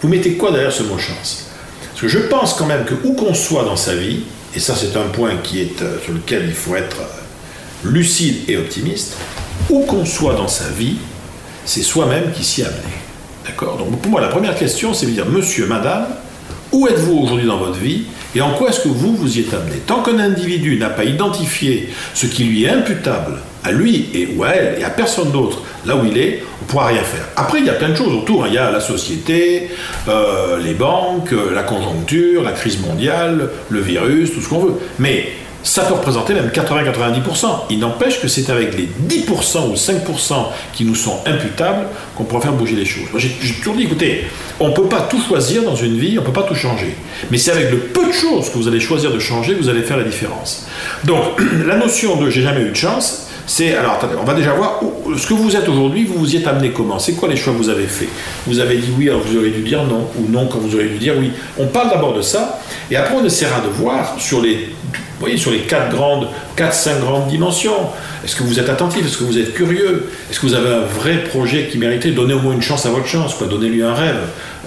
Vous 0.00 0.08
mettez 0.08 0.34
quoi 0.34 0.52
derrière 0.52 0.72
ce 0.72 0.84
mot 0.84 0.98
chance? 0.98 1.46
Parce 1.88 2.02
que 2.02 2.08
je 2.08 2.18
pense 2.18 2.54
quand 2.54 2.66
même 2.66 2.84
que 2.84 2.94
où 3.02 3.14
qu'on 3.14 3.34
soit 3.34 3.64
dans 3.64 3.76
sa 3.76 3.94
vie, 3.94 4.20
et 4.54 4.60
ça 4.60 4.74
c'est 4.76 4.96
un 4.96 5.08
point 5.08 5.36
qui 5.42 5.60
est, 5.60 5.82
euh, 5.82 5.98
sur 6.04 6.12
lequel 6.12 6.44
il 6.46 6.54
faut 6.54 6.76
être 6.76 7.00
euh, 7.00 7.88
lucide 7.90 8.48
et 8.48 8.56
optimiste, 8.56 9.16
où 9.70 9.80
qu'on 9.80 10.04
soit 10.04 10.34
dans 10.34 10.48
sa 10.48 10.68
vie, 10.68 10.96
c'est 11.64 11.82
soi-même 11.82 12.32
qui 12.32 12.44
s'y 12.44 12.62
amené. 12.62 12.78
D'accord 13.46 13.76
Donc 13.76 14.00
pour 14.00 14.10
moi, 14.10 14.20
la 14.20 14.28
première 14.28 14.54
question, 14.54 14.94
c'est 14.94 15.06
de 15.06 15.10
dire, 15.12 15.26
monsieur, 15.26 15.66
madame, 15.66 16.06
où 16.70 16.86
êtes-vous 16.88 17.18
aujourd'hui 17.18 17.46
dans 17.46 17.58
votre 17.58 17.78
vie 17.78 18.04
et 18.34 18.40
en 18.40 18.54
quoi 18.54 18.70
est-ce 18.70 18.80
que 18.80 18.88
vous 18.88 19.14
vous 19.14 19.36
y 19.36 19.40
êtes 19.40 19.52
amené 19.52 19.76
Tant 19.86 20.02
qu'un 20.02 20.18
individu 20.18 20.78
n'a 20.78 20.88
pas 20.88 21.04
identifié 21.04 21.90
ce 22.14 22.26
qui 22.26 22.44
lui 22.44 22.64
est 22.64 22.70
imputable 22.70 23.40
à 23.62 23.72
lui 23.72 24.08
et 24.14 24.28
ou 24.34 24.42
à 24.44 24.50
elle 24.50 24.80
et 24.80 24.84
à 24.84 24.90
personne 24.90 25.30
d'autre 25.30 25.62
là 25.84 25.96
où 25.96 26.06
il 26.06 26.16
est, 26.16 26.42
on 26.60 26.64
ne 26.64 26.70
pourra 26.70 26.86
rien 26.86 27.02
faire. 27.02 27.26
Après, 27.36 27.58
il 27.58 27.66
y 27.66 27.70
a 27.70 27.74
plein 27.74 27.90
de 27.90 27.94
choses 27.94 28.14
autour. 28.14 28.44
Hein. 28.44 28.48
Il 28.48 28.54
y 28.54 28.58
a 28.58 28.70
la 28.70 28.80
société, 28.80 29.70
euh, 30.08 30.58
les 30.62 30.74
banques, 30.74 31.32
euh, 31.32 31.54
la 31.54 31.62
conjoncture, 31.62 32.42
la 32.42 32.52
crise 32.52 32.80
mondiale, 32.80 33.50
le 33.68 33.80
virus, 33.80 34.32
tout 34.32 34.40
ce 34.40 34.48
qu'on 34.48 34.60
veut. 34.60 34.74
Mais 34.98 35.28
ça 35.62 35.82
peut 35.82 35.94
représenter 35.94 36.34
même 36.34 36.48
80-90%. 36.48 37.46
Il 37.70 37.78
n'empêche 37.78 38.20
que 38.20 38.28
c'est 38.28 38.50
avec 38.50 38.76
les 38.76 38.88
10% 39.08 39.70
ou 39.70 39.74
5% 39.74 40.34
qui 40.72 40.84
nous 40.84 40.94
sont 40.94 41.18
imputables 41.26 41.86
qu'on 42.16 42.24
pourra 42.24 42.40
faire 42.40 42.52
bouger 42.52 42.74
les 42.74 42.84
choses. 42.84 43.08
J'ai 43.16 43.30
toujours 43.30 43.74
dit, 43.74 43.84
écoutez, 43.84 44.24
on 44.60 44.68
ne 44.68 44.74
peut 44.74 44.88
pas 44.88 45.02
tout 45.02 45.20
choisir 45.20 45.62
dans 45.62 45.76
une 45.76 45.98
vie, 45.98 46.18
on 46.18 46.22
ne 46.22 46.26
peut 46.26 46.32
pas 46.32 46.42
tout 46.42 46.54
changer. 46.54 46.96
Mais 47.30 47.38
c'est 47.38 47.52
avec 47.52 47.70
le 47.70 47.78
peu 47.78 48.06
de 48.06 48.12
choses 48.12 48.50
que 48.50 48.58
vous 48.58 48.68
allez 48.68 48.80
choisir 48.80 49.12
de 49.12 49.18
changer 49.18 49.54
que 49.54 49.62
vous 49.62 49.68
allez 49.68 49.82
faire 49.82 49.96
la 49.96 50.04
différence. 50.04 50.66
Donc, 51.04 51.22
la 51.66 51.76
notion 51.76 52.16
de 52.16 52.30
j'ai 52.30 52.42
jamais 52.42 52.62
eu 52.62 52.70
de 52.70 52.76
chance, 52.76 53.28
c'est, 53.46 53.74
alors 53.74 53.92
attendez, 53.92 54.14
on 54.20 54.24
va 54.24 54.34
déjà 54.34 54.54
voir 54.54 54.80
ce 55.16 55.26
que 55.26 55.34
vous 55.34 55.56
êtes 55.56 55.68
aujourd'hui, 55.68 56.04
vous 56.04 56.14
vous 56.14 56.34
y 56.34 56.38
êtes 56.38 56.46
amené 56.46 56.70
comment? 56.70 56.98
C'est 56.98 57.14
quoi 57.14 57.28
les 57.28 57.36
choix 57.36 57.52
que 57.52 57.58
vous 57.58 57.68
avez 57.68 57.86
faits? 57.86 58.08
Vous 58.46 58.60
avez 58.60 58.76
dit 58.76 58.88
oui, 58.96 59.08
alors 59.08 59.20
vous 59.20 59.36
auriez 59.36 59.50
dû 59.50 59.62
dire 59.62 59.82
non, 59.84 60.06
ou 60.16 60.30
non 60.30 60.46
quand 60.46 60.58
vous 60.58 60.74
auriez 60.74 60.88
dû 60.88 60.98
dire 60.98 61.14
oui. 61.18 61.32
On 61.58 61.66
parle 61.66 61.90
d'abord 61.90 62.14
de 62.14 62.22
ça, 62.22 62.60
et 62.90 62.96
après 62.96 63.14
on 63.14 63.24
essaiera 63.24 63.60
de 63.60 63.68
voir 63.68 64.14
sur 64.18 64.40
les 64.40 64.70
voyez, 65.22 65.36
sur 65.36 65.50
les 65.50 65.60
quatre 65.60 65.90
grandes, 65.90 66.28
quatre, 66.56 66.74
cinq 66.74 67.00
grandes 67.00 67.28
dimensions, 67.28 67.90
est-ce 68.24 68.36
que 68.36 68.42
vous 68.42 68.60
êtes 68.60 68.68
attentif? 68.68 69.04
Est-ce 69.04 69.16
que 69.16 69.24
vous 69.24 69.38
êtes 69.38 69.54
curieux? 69.54 70.10
Est-ce 70.30 70.40
que 70.40 70.46
vous 70.46 70.54
avez 70.54 70.68
un 70.68 70.84
vrai 70.84 71.24
projet 71.24 71.68
qui 71.70 71.78
méritait 71.78 72.10
Donnez 72.10 72.34
au 72.34 72.40
moins 72.40 72.52
une 72.52 72.62
chance 72.62 72.86
à 72.86 72.90
votre 72.90 73.06
chance. 73.06 73.34
Donnez-lui 73.38 73.82
un 73.82 73.94
rêve. 73.94 74.16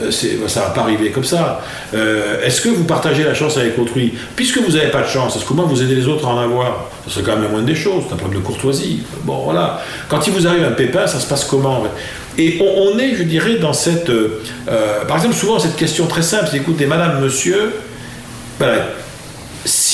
Euh, 0.02 0.12
ça 0.12 0.28
ne 0.28 0.66
va 0.66 0.72
pas 0.72 0.82
arriver 0.82 1.12
comme 1.12 1.24
ça. 1.24 1.62
Euh, 1.94 2.44
est-ce 2.44 2.62
que 2.62 2.70
vous 2.70 2.84
partagez 2.84 3.24
la 3.24 3.34
chance 3.34 3.58
avec 3.58 3.78
autrui? 3.80 4.14
Puisque 4.36 4.58
vous 4.58 4.74
n'avez 4.74 4.90
pas 4.90 5.02
de 5.02 5.08
chance, 5.08 5.36
est-ce 5.36 5.46
que 5.46 5.54
moi 5.54 5.66
vous 5.66 5.82
aidez 5.82 5.96
les 5.96 6.08
autres 6.08 6.28
à 6.28 6.32
en 6.32 6.40
avoir? 6.40 6.90
Ça 7.06 7.14
serait 7.14 7.24
quand 7.24 7.34
même 7.34 7.44
la 7.44 7.50
moindre 7.50 7.68
des 7.68 7.76
choses. 7.76 8.04
C'est 8.08 8.14
un 8.14 8.18
problème 8.18 8.42
de 8.42 8.46
courtoisie. 8.46 9.04
Bon, 9.24 9.44
voilà. 9.44 9.82
Quand 10.10 10.26
il 10.28 10.34
vous 10.34 10.48
arrive 10.48 10.64
un 10.64 10.72
pépin, 10.72 11.08
ça 11.08 11.20
se 11.20 11.28
passe 11.28 11.46
comment 11.46 11.84
et 12.38 12.60
on, 12.62 12.98
est, 13.00 13.16
je 13.16 13.24
dirais, 13.24 13.56
dans 13.56 13.74
cette. 13.74 14.10
Euh, 14.10 15.06
par 15.08 15.18
exemple, 15.18 15.36
souvent, 15.36 15.58
cette 15.60 15.78
question 15.78 16.06
très 16.06 16.22
simple 16.22 16.48
c'est 16.52 16.58
écoutez, 16.58 16.86
madame, 16.86 17.22
monsieur, 17.22 17.74
ben, 18.60 18.80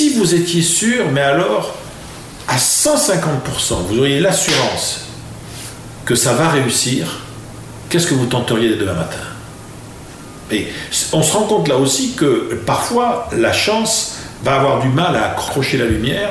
si 0.02 0.10
vous 0.10 0.34
étiez 0.34 0.64
sûr, 0.64 1.12
mais 1.14 1.22
alors 1.22 1.76
à 2.48 2.58
150%, 2.58 3.86
vous 3.88 4.00
auriez 4.00 4.20
l'assurance 4.20 5.02
que 6.06 6.16
ça 6.16 6.34
va 6.34 6.50
réussir, 6.50 7.20
qu'est-ce 7.88 8.08
que 8.08 8.16
vous 8.16 8.26
tenteriez 8.26 8.70
dès 8.70 8.78
demain 8.78 8.96
matin? 8.96 9.20
Et 10.52 10.70
on 11.14 11.22
se 11.22 11.34
rend 11.34 11.44
compte 11.44 11.68
là 11.68 11.78
aussi 11.78 12.14
que 12.14 12.60
parfois 12.66 13.30
la 13.38 13.54
chance 13.54 14.16
va 14.44 14.56
avoir 14.56 14.82
du 14.82 14.88
mal 14.88 15.16
à 15.16 15.34
accrocher 15.34 15.78
la 15.78 15.86
lumière, 15.86 16.30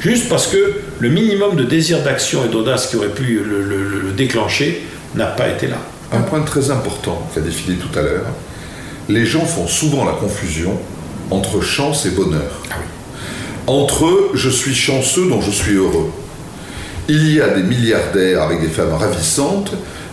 juste 0.00 0.28
parce 0.28 0.48
que 0.48 0.80
le 0.98 1.08
minimum 1.08 1.54
de 1.54 1.62
désir 1.62 2.02
d'action 2.02 2.44
et 2.44 2.48
d'audace 2.48 2.88
qui 2.88 2.96
aurait 2.96 3.14
pu 3.14 3.40
le, 3.44 3.62
le 3.62 4.10
déclencher 4.10 4.84
n'a 5.14 5.26
pas 5.26 5.50
été 5.50 5.68
là. 5.68 5.78
Un 6.10 6.22
point 6.22 6.42
très 6.42 6.72
important 6.72 7.30
qu'a 7.32 7.42
défilé 7.42 7.76
tout 7.76 7.96
à 7.96 8.02
l'heure, 8.02 8.26
les 9.08 9.24
gens 9.24 9.44
font 9.44 9.68
souvent 9.68 10.04
la 10.04 10.14
confusion 10.14 10.80
entre 11.30 11.60
chance 11.60 12.06
et 12.06 12.10
bonheur. 12.10 12.50
Ah 12.72 12.74
entre 13.66 14.30
je 14.34 14.50
suis 14.50 14.74
chanceux 14.74 15.28
donc 15.28 15.42
je 15.42 15.50
suis 15.50 15.74
heureux. 15.74 16.10
Il 17.08 17.34
y 17.34 17.40
a 17.40 17.48
des 17.48 17.62
milliardaires 17.62 18.42
avec 18.42 18.60
des 18.60 18.68
femmes 18.68 18.94
ravissantes 18.94 19.72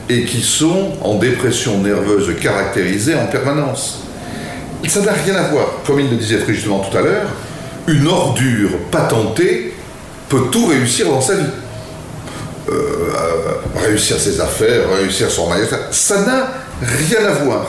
et 0.09 0.25
qui 0.25 0.41
sont 0.41 0.93
en 1.01 1.15
dépression 1.15 1.77
nerveuse 1.77 2.35
caractérisée 2.41 3.15
en 3.15 3.27
permanence. 3.27 4.03
Ça 4.87 5.01
n'a 5.01 5.13
rien 5.13 5.35
à 5.35 5.43
voir. 5.43 5.67
Comme 5.85 5.99
il 5.99 6.09
le 6.09 6.17
disait 6.17 6.39
très 6.39 6.53
justement 6.53 6.79
tout 6.79 6.97
à 6.97 7.01
l'heure, 7.01 7.27
une 7.87 8.07
ordure 8.07 8.71
patentée 8.89 9.73
peut 10.27 10.43
tout 10.51 10.65
réussir 10.67 11.07
dans 11.07 11.21
sa 11.21 11.35
vie. 11.35 11.45
Euh, 12.69 13.11
réussir 13.75 14.19
ses 14.19 14.39
affaires, 14.39 14.81
réussir 14.97 15.29
son 15.29 15.49
mariage, 15.49 15.67
ça 15.91 16.21
n'a 16.21 16.47
rien 16.81 17.25
à 17.25 17.33
voir. 17.43 17.67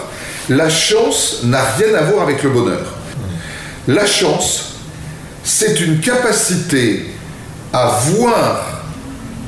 La 0.48 0.68
chance 0.68 1.40
n'a 1.44 1.62
rien 1.62 1.94
à 1.94 2.02
voir 2.02 2.24
avec 2.24 2.42
le 2.42 2.50
bonheur. 2.50 2.84
La 3.88 4.06
chance, 4.06 4.71
c'est 5.44 5.80
une 5.80 6.00
capacité 6.00 7.06
à 7.72 7.98
voir 8.06 8.84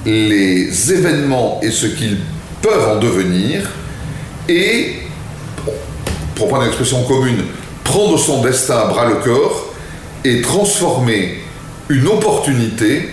les 0.06 0.92
événements 0.92 1.60
et 1.62 1.70
ce 1.70 1.86
qu'ils 1.86 2.18
peuvent 2.62 2.96
en 2.96 2.98
devenir 2.98 3.68
et, 4.48 4.96
pour 6.34 6.48
prendre 6.48 6.62
une 6.62 6.68
expression 6.68 7.02
commune, 7.04 7.44
prendre 7.84 8.18
son 8.18 8.42
destin 8.42 8.78
à 8.78 8.84
bras 8.86 9.06
le 9.06 9.16
corps 9.16 9.72
et 10.24 10.40
transformer 10.40 11.40
une 11.88 12.06
opportunité 12.06 13.10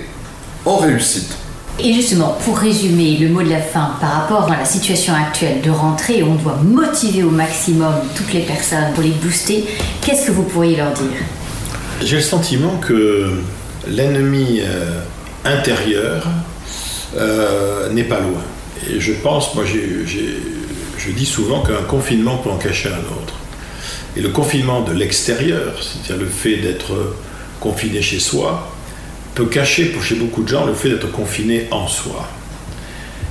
en 0.65 0.77
réussite. 0.77 1.35
Et 1.79 1.93
justement, 1.93 2.37
pour 2.45 2.57
résumer 2.57 3.17
le 3.17 3.29
mot 3.29 3.41
de 3.41 3.49
la 3.49 3.61
fin 3.61 3.91
par 3.99 4.11
rapport 4.11 4.51
à 4.51 4.57
la 4.57 4.65
situation 4.65 5.13
actuelle 5.13 5.61
de 5.61 5.71
rentrée, 5.71 6.21
on 6.23 6.35
doit 6.35 6.59
motiver 6.63 7.23
au 7.23 7.29
maximum 7.29 7.93
toutes 8.15 8.33
les 8.33 8.41
personnes 8.41 8.93
pour 8.93 9.03
les 9.03 9.11
booster, 9.11 9.65
qu'est-ce 10.01 10.27
que 10.27 10.31
vous 10.31 10.43
pourriez 10.43 10.77
leur 10.77 10.91
dire? 10.91 11.17
J'ai 12.03 12.15
le 12.15 12.23
sentiment 12.23 12.77
que 12.77 13.29
l'ennemi 13.87 14.61
euh, 14.61 15.01
intérieur 15.45 16.27
euh, 17.15 17.89
n'est 17.91 18.05
pas 18.05 18.19
loin. 18.19 18.41
Et 18.89 18.99
je 18.99 19.13
pense, 19.13 19.53
moi 19.53 19.63
je 19.65 21.11
dis 21.11 21.25
souvent 21.27 21.61
qu'un 21.61 21.83
confinement 21.83 22.37
peut 22.37 22.49
en 22.49 22.57
cacher 22.57 22.89
un 22.89 23.21
autre. 23.21 23.35
Et 24.17 24.21
le 24.21 24.29
confinement 24.29 24.81
de 24.81 24.93
l'extérieur, 24.93 25.75
c'est-à-dire 25.79 26.25
le 26.25 26.29
fait 26.29 26.57
d'être 26.57 27.15
confiné 27.59 28.01
chez 28.01 28.19
soi, 28.19 28.71
peut 29.35 29.45
cacher 29.45 29.85
pour 29.85 30.03
chez 30.03 30.15
beaucoup 30.15 30.41
de 30.41 30.47
gens 30.47 30.65
le 30.65 30.73
fait 30.73 30.89
d'être 30.89 31.11
confiné 31.11 31.67
en 31.69 31.87
soi. 31.87 32.27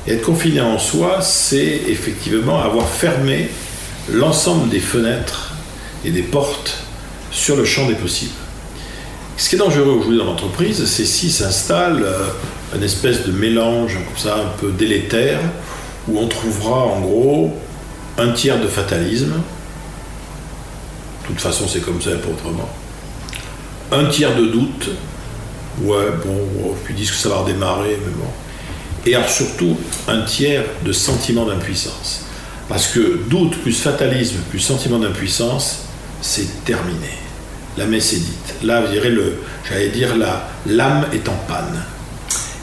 Et 0.06 0.12
être 0.12 0.22
confiné 0.22 0.60
en 0.60 0.78
soi, 0.78 1.20
c'est 1.22 1.80
effectivement 1.88 2.60
avoir 2.62 2.88
fermé 2.88 3.50
l'ensemble 4.12 4.68
des 4.68 4.80
fenêtres 4.80 5.54
et 6.04 6.10
des 6.10 6.22
portes 6.22 6.84
sur 7.32 7.56
le 7.56 7.64
champ 7.64 7.88
des 7.88 7.94
possibles. 7.94 8.30
Ce 9.40 9.48
qui 9.48 9.54
est 9.54 9.58
dangereux 9.58 9.92
aujourd'hui 9.92 10.18
dans 10.18 10.26
l'entreprise, 10.26 10.84
c'est 10.84 11.06
si 11.06 11.30
s'installe 11.30 12.02
euh, 12.04 12.26
une 12.76 12.82
espèce 12.82 13.24
de 13.24 13.32
mélange 13.32 13.94
comme 13.94 14.18
ça 14.18 14.36
un 14.36 14.58
peu 14.60 14.70
délétère, 14.70 15.40
où 16.06 16.18
on 16.18 16.28
trouvera 16.28 16.84
en 16.84 17.00
gros 17.00 17.56
un 18.18 18.32
tiers 18.32 18.60
de 18.60 18.66
fatalisme. 18.66 19.32
De 21.22 21.26
toute 21.26 21.40
façon, 21.40 21.66
c'est 21.66 21.80
comme 21.80 22.02
ça, 22.02 22.10
pas 22.10 22.28
autrement. 22.28 22.68
Un 23.90 24.04
tiers 24.10 24.36
de 24.36 24.44
doute, 24.44 24.90
Ouais, 25.80 26.10
bon, 26.22 26.74
puis 26.84 26.92
disent 26.92 27.10
que 27.10 27.16
ça 27.16 27.30
va 27.30 27.36
redémarrer, 27.36 27.98
mais 28.04 28.12
bon. 28.12 28.28
Et 29.06 29.14
alors 29.14 29.30
surtout, 29.30 29.74
un 30.06 30.20
tiers 30.20 30.64
de 30.84 30.92
sentiment 30.92 31.46
d'impuissance. 31.46 32.26
Parce 32.68 32.88
que 32.88 33.20
doute 33.30 33.56
plus 33.62 33.80
fatalisme 33.80 34.36
plus 34.50 34.60
sentiment 34.60 34.98
d'impuissance, 34.98 35.84
c'est 36.20 36.62
terminé. 36.66 37.29
La 37.78 37.86
messe 37.86 38.12
est 38.12 38.18
dite. 38.18 38.54
Là, 38.62 38.80
vous 38.80 38.92
direz, 38.92 39.10
le, 39.10 39.34
j'allais 39.68 39.88
dire, 39.88 40.16
la, 40.16 40.48
l'âme 40.66 41.06
est 41.12 41.28
en 41.28 41.36
panne. 41.48 41.82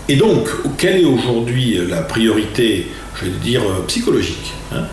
Et 0.09 0.15
donc, 0.15 0.47
quelle 0.77 1.01
est 1.01 1.05
aujourd'hui 1.05 1.79
la 1.89 2.01
priorité, 2.01 2.87
je 3.19 3.25
vais 3.25 3.31
dire, 3.43 3.61
euh, 3.61 3.85
psychologique, 3.87 4.53
hein, 4.73 4.83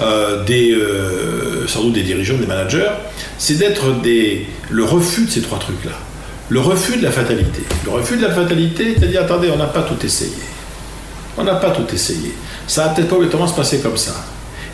euh, 0.00 0.44
des, 0.44 0.72
euh, 0.72 1.66
sans 1.66 1.82
doute 1.82 1.94
des 1.94 2.02
dirigeants, 2.02 2.36
des 2.36 2.46
managers 2.46 2.90
C'est 3.38 3.54
d'être 3.54 4.00
des, 4.02 4.46
le 4.70 4.84
refus 4.84 5.24
de 5.24 5.30
ces 5.30 5.40
trois 5.40 5.58
trucs-là 5.58 5.92
le 6.52 6.60
refus 6.60 6.98
de 6.98 7.02
la 7.02 7.10
fatalité. 7.10 7.62
Le 7.84 7.92
refus 7.92 8.18
de 8.18 8.22
la 8.22 8.30
fatalité, 8.30 8.94
c'est-à-dire, 8.98 9.22
attendez, 9.22 9.50
on 9.50 9.56
n'a 9.56 9.66
pas 9.66 9.82
tout 9.82 9.96
essayé. 10.04 10.32
On 11.38 11.44
n'a 11.44 11.54
pas 11.54 11.70
tout 11.70 11.86
essayé. 11.94 12.34
Ça 12.66 12.84
va 12.84 12.88
peut-être 12.90 13.08
pas 13.08 13.16
obligatoirement 13.16 13.48
se 13.48 13.56
passer 13.56 13.78
comme 13.80 13.96
ça. 13.96 14.12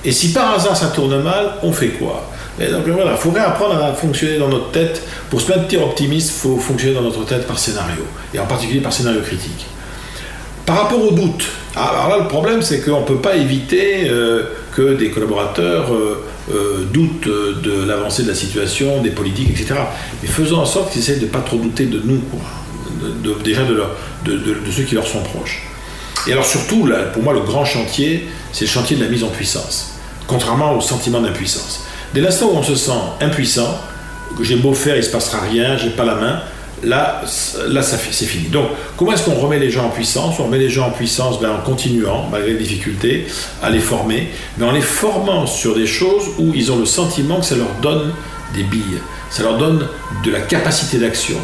Et 0.04 0.12
si 0.12 0.32
par 0.32 0.54
hasard 0.54 0.76
ça 0.76 0.88
tourne 0.88 1.22
mal, 1.22 1.54
on 1.62 1.72
fait 1.72 1.88
quoi? 1.88 2.30
Donc 2.58 2.88
voilà, 2.88 3.12
il 3.12 3.16
faudrait 3.16 3.42
apprendre 3.42 3.82
à 3.82 3.92
fonctionner 3.92 4.38
dans 4.38 4.48
notre 4.48 4.70
tête. 4.72 5.02
Pour 5.30 5.40
se 5.40 5.48
maintenir 5.48 5.82
optimiste, 5.82 6.32
il 6.34 6.40
faut 6.40 6.58
fonctionner 6.58 6.94
dans 6.94 7.02
notre 7.02 7.24
tête 7.24 7.46
par 7.46 7.58
scénario, 7.58 8.02
et 8.34 8.38
en 8.38 8.46
particulier 8.46 8.80
par 8.80 8.92
scénario 8.92 9.20
critique. 9.20 9.66
Par 10.66 10.82
rapport 10.82 11.00
au 11.00 11.12
doute, 11.12 11.44
ah, 11.76 11.90
alors 11.94 12.08
là 12.10 12.18
le 12.24 12.28
problème 12.28 12.60
c'est 12.60 12.80
qu'on 12.80 13.00
ne 13.00 13.06
peut 13.06 13.20
pas 13.20 13.36
éviter 13.36 14.08
euh, 14.10 14.42
que 14.74 14.94
des 14.94 15.10
collaborateurs 15.10 15.94
euh, 15.94 16.24
euh, 16.52 16.84
doutent 16.92 17.28
de 17.62 17.84
l'avancée 17.86 18.24
de 18.24 18.28
la 18.28 18.34
situation, 18.34 19.00
des 19.00 19.10
politiques, 19.10 19.50
etc. 19.50 19.74
Mais 20.20 20.28
faisons 20.28 20.58
en 20.58 20.66
sorte 20.66 20.92
qu'ils 20.92 21.00
essaient 21.00 21.16
de 21.16 21.24
ne 21.24 21.30
pas 21.30 21.40
trop 21.40 21.56
douter 21.56 21.86
de 21.86 22.02
nous, 22.04 22.20
déjà 23.44 23.62
de, 23.62 24.32
de, 24.36 24.70
ceux 24.70 24.82
qui 24.82 24.94
leur 24.94 25.06
sont 25.06 25.20
proches. 25.20 25.62
Et 26.26 26.32
alors 26.32 26.46
surtout, 26.46 26.88
pour 27.12 27.22
moi, 27.22 27.32
le 27.32 27.40
grand 27.40 27.64
chantier, 27.64 28.28
c'est 28.52 28.64
le 28.64 28.70
chantier 28.70 28.96
de 28.96 29.04
la 29.04 29.08
mise 29.08 29.24
en 29.24 29.28
puissance, 29.28 29.94
contrairement 30.26 30.74
au 30.74 30.80
sentiment 30.80 31.20
d'impuissance. 31.20 31.84
Dès 32.14 32.20
l'instant 32.20 32.46
où 32.46 32.56
on 32.56 32.62
se 32.62 32.74
sent 32.74 32.92
impuissant, 33.20 33.78
que 34.36 34.44
j'ai 34.44 34.56
beau 34.56 34.74
faire, 34.74 34.94
il 34.94 35.00
ne 35.00 35.04
se 35.04 35.10
passera 35.10 35.40
rien, 35.40 35.76
j'ai 35.76 35.90
pas 35.90 36.04
la 36.04 36.14
main, 36.14 36.40
là, 36.82 37.22
là 37.66 37.82
c'est 37.82 38.26
fini. 38.26 38.48
Donc, 38.48 38.68
comment 38.96 39.12
est-ce 39.12 39.24
qu'on 39.24 39.34
remet 39.34 39.58
les 39.58 39.70
gens 39.70 39.86
en 39.86 39.90
puissance? 39.90 40.38
On 40.38 40.44
remet 40.44 40.58
les 40.58 40.70
gens 40.70 40.88
en 40.88 40.90
puissance 40.90 41.40
ben, 41.40 41.50
en 41.50 41.58
continuant, 41.58 42.28
malgré 42.30 42.52
les 42.52 42.58
difficultés, 42.58 43.26
à 43.62 43.70
les 43.70 43.80
former, 43.80 44.28
mais 44.56 44.66
en 44.66 44.72
les 44.72 44.80
formant 44.80 45.46
sur 45.46 45.74
des 45.74 45.86
choses 45.86 46.24
où 46.38 46.52
ils 46.54 46.70
ont 46.70 46.78
le 46.78 46.86
sentiment 46.86 47.40
que 47.40 47.46
ça 47.46 47.56
leur 47.56 47.72
donne 47.82 48.12
des 48.54 48.62
billes, 48.62 48.98
ça 49.30 49.42
leur 49.42 49.58
donne 49.58 49.86
de 50.24 50.30
la 50.30 50.40
capacité 50.40 50.98
d'action. 50.98 51.36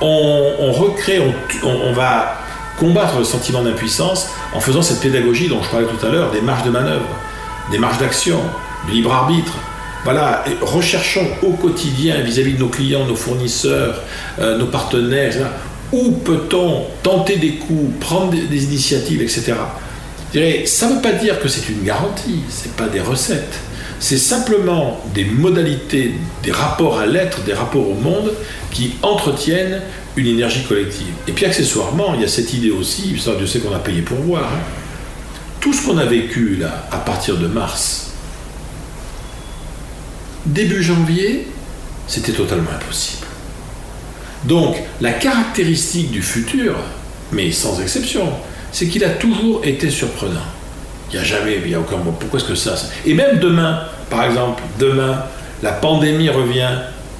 On, 0.00 0.72
recrée, 0.72 1.18
on, 1.62 1.92
va 1.92 2.38
combattre 2.78 3.18
le 3.18 3.24
sentiment 3.24 3.62
d'impuissance 3.62 4.28
en 4.52 4.60
faisant 4.60 4.82
cette 4.82 5.00
pédagogie 5.00 5.48
dont 5.48 5.62
je 5.62 5.68
parlais 5.68 5.86
tout 5.86 6.04
à 6.04 6.10
l'heure, 6.10 6.30
des 6.30 6.40
marges 6.40 6.64
de 6.64 6.70
manœuvre, 6.70 7.06
des 7.70 7.78
marges 7.78 7.98
d'action, 7.98 8.40
du 8.86 8.92
libre 8.92 9.12
arbitre, 9.12 9.52
Voilà, 10.04 10.44
recherchons 10.60 11.26
au 11.42 11.52
quotidien 11.52 12.20
vis-à-vis 12.20 12.52
de 12.54 12.58
nos 12.58 12.68
clients, 12.68 13.06
nos 13.06 13.16
fournisseurs, 13.16 14.02
euh, 14.38 14.58
nos 14.58 14.66
partenaires, 14.66 15.50
où 15.92 16.10
peut-on 16.10 16.84
tenter 17.02 17.36
des 17.36 17.54
coups, 17.54 17.98
prendre 18.00 18.32
des, 18.32 18.64
initiatives, 18.64 19.22
etc. 19.22 19.54
ça 20.66 20.88
ne 20.88 20.94
veut 20.94 21.00
pas 21.00 21.12
dire 21.12 21.40
que 21.40 21.48
c'est 21.48 21.68
une 21.70 21.84
garantie, 21.84 22.40
ce 22.50 22.68
pas 22.68 22.88
des 22.88 23.00
recettes. 23.00 23.60
C'est 24.00 24.18
simplement 24.18 25.00
des 25.14 25.24
modalités, 25.24 26.12
des 26.42 26.52
rapports 26.52 26.98
à 26.98 27.06
l'être, 27.06 27.40
des 27.44 27.54
rapports 27.54 27.88
au 27.88 27.94
monde 27.94 28.32
qui 28.70 28.96
entretiennent 29.02 29.80
une 30.16 30.26
énergie 30.26 30.64
collective. 30.64 31.14
Et 31.26 31.32
puis 31.32 31.44
accessoirement, 31.44 32.14
il 32.14 32.20
y 32.20 32.24
a 32.24 32.28
cette 32.28 32.52
idée 32.52 32.70
aussi, 32.70 33.18
ça 33.18 33.34
Dieu 33.34 33.46
sait 33.46 33.60
qu'on 33.60 33.74
a 33.74 33.78
payé 33.78 34.02
pour 34.02 34.18
voir, 34.18 34.44
hein. 34.44 34.60
tout 35.60 35.72
ce 35.72 35.86
qu'on 35.86 35.98
a 35.98 36.04
vécu 36.04 36.56
là, 36.56 36.86
à 36.90 36.98
partir 36.98 37.36
de 37.36 37.46
mars, 37.46 38.12
début 40.46 40.82
janvier, 40.82 41.48
c'était 42.06 42.32
totalement 42.32 42.70
impossible. 42.70 43.26
Donc, 44.44 44.76
la 45.00 45.12
caractéristique 45.12 46.10
du 46.10 46.22
futur, 46.22 46.76
mais 47.32 47.50
sans 47.50 47.80
exception, 47.80 48.30
c'est 48.72 48.88
qu'il 48.88 49.04
a 49.04 49.10
toujours 49.10 49.64
été 49.64 49.88
surprenant. 49.88 50.44
Il 51.10 51.16
n'y 51.16 51.20
a 51.20 51.24
jamais, 51.24 51.60
il 51.62 51.68
n'y 51.68 51.74
a 51.74 51.80
aucun 51.80 51.96
mot. 51.96 52.12
Pourquoi 52.12 52.40
est-ce 52.40 52.48
que 52.48 52.54
ça, 52.54 52.74
Et 53.06 53.14
même 53.14 53.38
demain, 53.38 53.80
par 54.10 54.24
exemple, 54.24 54.62
demain, 54.78 55.24
la 55.62 55.72
pandémie 55.72 56.28
revient. 56.28 56.70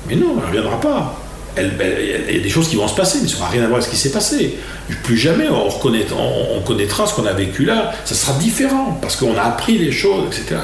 Mais 0.07 0.17
non, 0.17 0.35
elle 0.37 0.43
ne 0.43 0.47
reviendra 0.47 0.81
pas. 0.81 1.24
Il 1.57 2.35
y 2.35 2.39
a 2.39 2.43
des 2.43 2.49
choses 2.49 2.69
qui 2.69 2.77
vont 2.77 2.89
se 2.89 2.95
passer, 2.95 3.19
mais 3.23 3.29
ça 3.29 3.37
n'aura 3.37 3.51
rien 3.51 3.63
à 3.63 3.67
voir 3.67 3.79
avec 3.79 3.87
ce 3.87 3.91
qui 3.91 4.01
s'est 4.01 4.11
passé. 4.11 4.59
Plus 5.05 5.17
jamais 5.17 5.49
on, 5.49 5.69
on, 5.69 6.61
connaîtra 6.61 7.07
ce 7.07 7.15
qu'on 7.15 7.27
a 7.27 7.33
vécu 7.33 7.65
là. 7.65 7.93
Ça 8.05 8.15
sera 8.15 8.33
différent 8.39 8.99
parce 9.01 9.17
qu'on 9.17 9.37
a 9.37 9.43
appris 9.43 9.79
les 9.79 9.93
choses, 9.93 10.27
etc. 10.27 10.61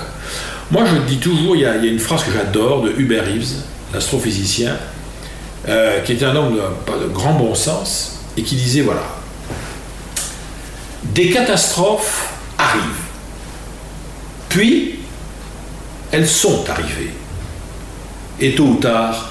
Moi, 0.70 0.84
je 0.84 0.96
dis 1.08 1.18
toujours, 1.18 1.56
il 1.56 1.62
y 1.62 1.66
a, 1.66 1.76
une 1.76 1.98
phrase 1.98 2.22
que 2.24 2.32
j'adore 2.32 2.82
de 2.82 2.92
Hubert 2.96 3.24
Reeves, 3.24 3.54
l'astrophysicien, 3.92 4.76
euh, 5.68 6.00
qui 6.00 6.12
était 6.12 6.24
un 6.24 6.36
homme 6.36 6.54
de 6.54 7.06
grand 7.08 7.34
bon 7.34 7.54
sens, 7.54 8.20
et 8.36 8.42
qui 8.42 8.54
disait 8.54 8.82
voilà, 8.82 9.02
des 11.04 11.30
catastrophes 11.30 12.32
arrivent, 12.56 12.82
puis 14.48 15.00
elles 16.12 16.28
sont 16.28 16.64
arrivées, 16.68 17.12
et 18.40 18.54
tôt 18.54 18.64
ou 18.64 18.74
tard, 18.76 19.30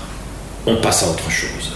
on 0.66 0.76
passe 0.78 1.04
à 1.04 1.10
autre 1.10 1.30
chose. 1.30 1.74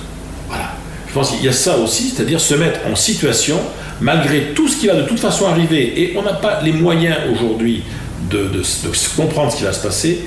Voilà. 0.48 0.72
Je 1.08 1.13
pense 1.13 1.32
qu'il 1.32 1.44
y 1.44 1.48
a 1.48 1.54
ça 1.54 1.78
aussi, 1.78 2.10
c'est-à-dire 2.10 2.40
se 2.40 2.56
mettre 2.56 2.80
en 2.92 2.96
situation, 2.96 3.60
malgré 4.02 4.54
tout 4.56 4.68
ce 4.68 4.78
qui 4.78 4.88
va 4.88 4.96
de 4.96 5.04
toute 5.04 5.20
façon 5.20 5.48
arriver, 5.48 6.02
et 6.02 6.18
on 6.18 6.24
n'a 6.24 6.34
pas 6.34 6.62
les 6.62 6.74
moyens 6.74 7.18
aujourd'hui 7.32 7.84
de, 8.30 8.50
comprendre 9.16 9.52
ce 9.52 9.58
qui 9.58 9.63
va 9.63 9.74
se 9.74 9.82
passer, 9.82 10.25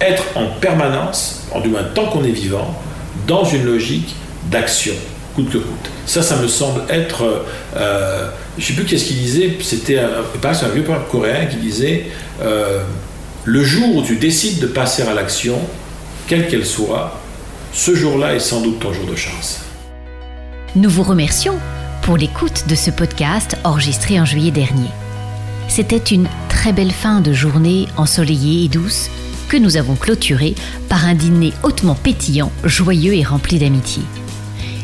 être 0.00 0.24
en 0.34 0.46
permanence, 0.60 1.46
en 1.52 1.60
du 1.60 1.68
moins 1.68 1.84
tant 1.94 2.06
qu'on 2.06 2.24
est 2.24 2.30
vivant, 2.30 2.78
dans 3.26 3.44
une 3.44 3.64
logique 3.64 4.14
d'action, 4.50 4.92
coûte 5.34 5.50
que 5.50 5.58
coûte. 5.58 5.90
Ça, 6.04 6.22
ça 6.22 6.36
me 6.36 6.48
semble 6.48 6.82
être. 6.88 7.44
Euh, 7.76 8.28
je 8.58 8.62
ne 8.62 8.66
sais 8.66 8.72
plus 8.74 8.84
qu'est-ce 8.84 9.04
qu'il 9.04 9.16
disait, 9.16 9.56
c'était 9.60 9.98
un, 9.98 10.22
un 10.42 10.68
vieux 10.68 10.84
poète 10.84 11.08
coréen 11.10 11.46
qui 11.46 11.56
disait 11.56 12.06
euh, 12.42 12.82
Le 13.44 13.64
jour 13.64 13.96
où 13.96 14.02
tu 14.02 14.16
décides 14.16 14.60
de 14.60 14.66
passer 14.66 15.02
à 15.02 15.14
l'action, 15.14 15.58
quelle 16.26 16.46
qu'elle 16.48 16.66
soit, 16.66 17.20
ce 17.76 17.94
jour-là 17.94 18.34
est 18.34 18.40
sans 18.40 18.62
doute 18.62 18.80
ton 18.80 18.92
jour 18.94 19.06
de 19.06 19.14
chance. 19.14 19.60
Nous 20.76 20.88
vous 20.88 21.02
remercions 21.02 21.58
pour 22.02 22.16
l'écoute 22.16 22.64
de 22.68 22.74
ce 22.74 22.90
podcast 22.90 23.58
enregistré 23.64 24.18
en 24.18 24.24
juillet 24.24 24.50
dernier. 24.50 24.88
C'était 25.68 25.98
une 25.98 26.26
très 26.48 26.72
belle 26.72 26.90
fin 26.90 27.20
de 27.20 27.34
journée 27.34 27.86
ensoleillée 27.98 28.64
et 28.64 28.68
douce 28.68 29.10
que 29.50 29.58
nous 29.58 29.76
avons 29.76 29.94
clôturée 29.94 30.54
par 30.88 31.04
un 31.04 31.14
dîner 31.14 31.52
hautement 31.62 31.94
pétillant, 31.94 32.50
joyeux 32.64 33.12
et 33.12 33.22
rempli 33.22 33.58
d'amitié. 33.58 34.02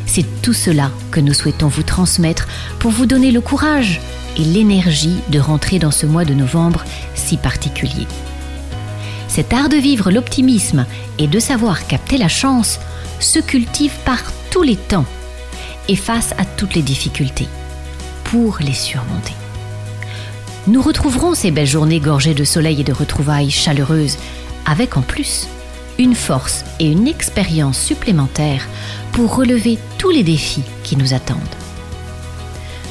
C'est 0.05 0.43
tout 0.43 0.53
cela 0.53 0.91
que 1.11 1.21
nous 1.21 1.33
souhaitons 1.33 1.69
vous 1.69 1.83
transmettre 1.83 2.47
pour 2.79 2.91
vous 2.91 3.07
donner 3.07 3.33
le 3.33 3.41
courage 3.41 4.03
et 4.37 4.45
l'énergie 4.45 5.17
de 5.31 5.39
rentrer 5.39 5.79
dans 5.79 5.91
ce 5.91 6.05
mois 6.05 6.27
de 6.27 6.35
novembre 6.35 6.85
si 7.15 7.39
particulier. 7.39 8.07
Cet 9.33 9.55
art 9.55 9.71
de 9.71 9.79
vivre 9.79 10.11
l'optimisme 10.11 10.85
et 11.19 11.27
de 11.27 11.39
savoir 11.39 11.87
capter 11.87 12.19
la 12.19 12.29
chance 12.29 12.79
se 13.19 13.39
cultive 13.39 13.95
par 14.05 14.19
tous 14.51 14.63
les 14.63 14.77
temps 14.77 15.07
et 15.89 15.97
face 15.97 16.35
à 16.37 16.45
toutes 16.45 16.75
les 16.75 16.83
difficultés 16.83 17.49
pour 18.25 18.59
les 18.61 18.75
surmonter. 18.75 19.33
Nous 20.67 20.83
retrouverons 20.83 21.33
ces 21.33 21.51
belles 21.51 21.67
journées 21.67 21.99
gorgées 21.99 22.35
de 22.35 22.45
soleil 22.45 22.83
et 22.83 22.85
de 22.85 22.93
retrouvailles 22.93 23.51
chaleureuses, 23.51 24.19
avec 24.67 24.99
en 24.99 25.01
plus 25.01 25.49
une 25.99 26.15
force 26.15 26.67
et 26.79 26.93
une 26.93 27.09
expérience 27.09 27.81
supplémentaires 27.81 28.69
pour 29.13 29.35
relever 29.35 29.79
tous 29.97 30.11
les 30.11 30.25
défis 30.25 30.65
qui 30.83 30.95
nous 30.95 31.15
attendent. 31.15 31.39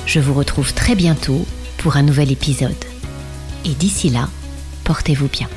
Je 0.08 0.19
vous 0.19 0.34
retrouve 0.34 0.73
très 0.73 0.95
bientôt 0.95 1.45
pour 1.77 1.97
un 1.97 2.01
nouvel 2.01 2.32
épisode. 2.32 2.73
Et 3.63 3.75
d'ici 3.75 4.10
là, 4.10 4.27
portez-vous 4.86 5.27
bien. 5.27 5.47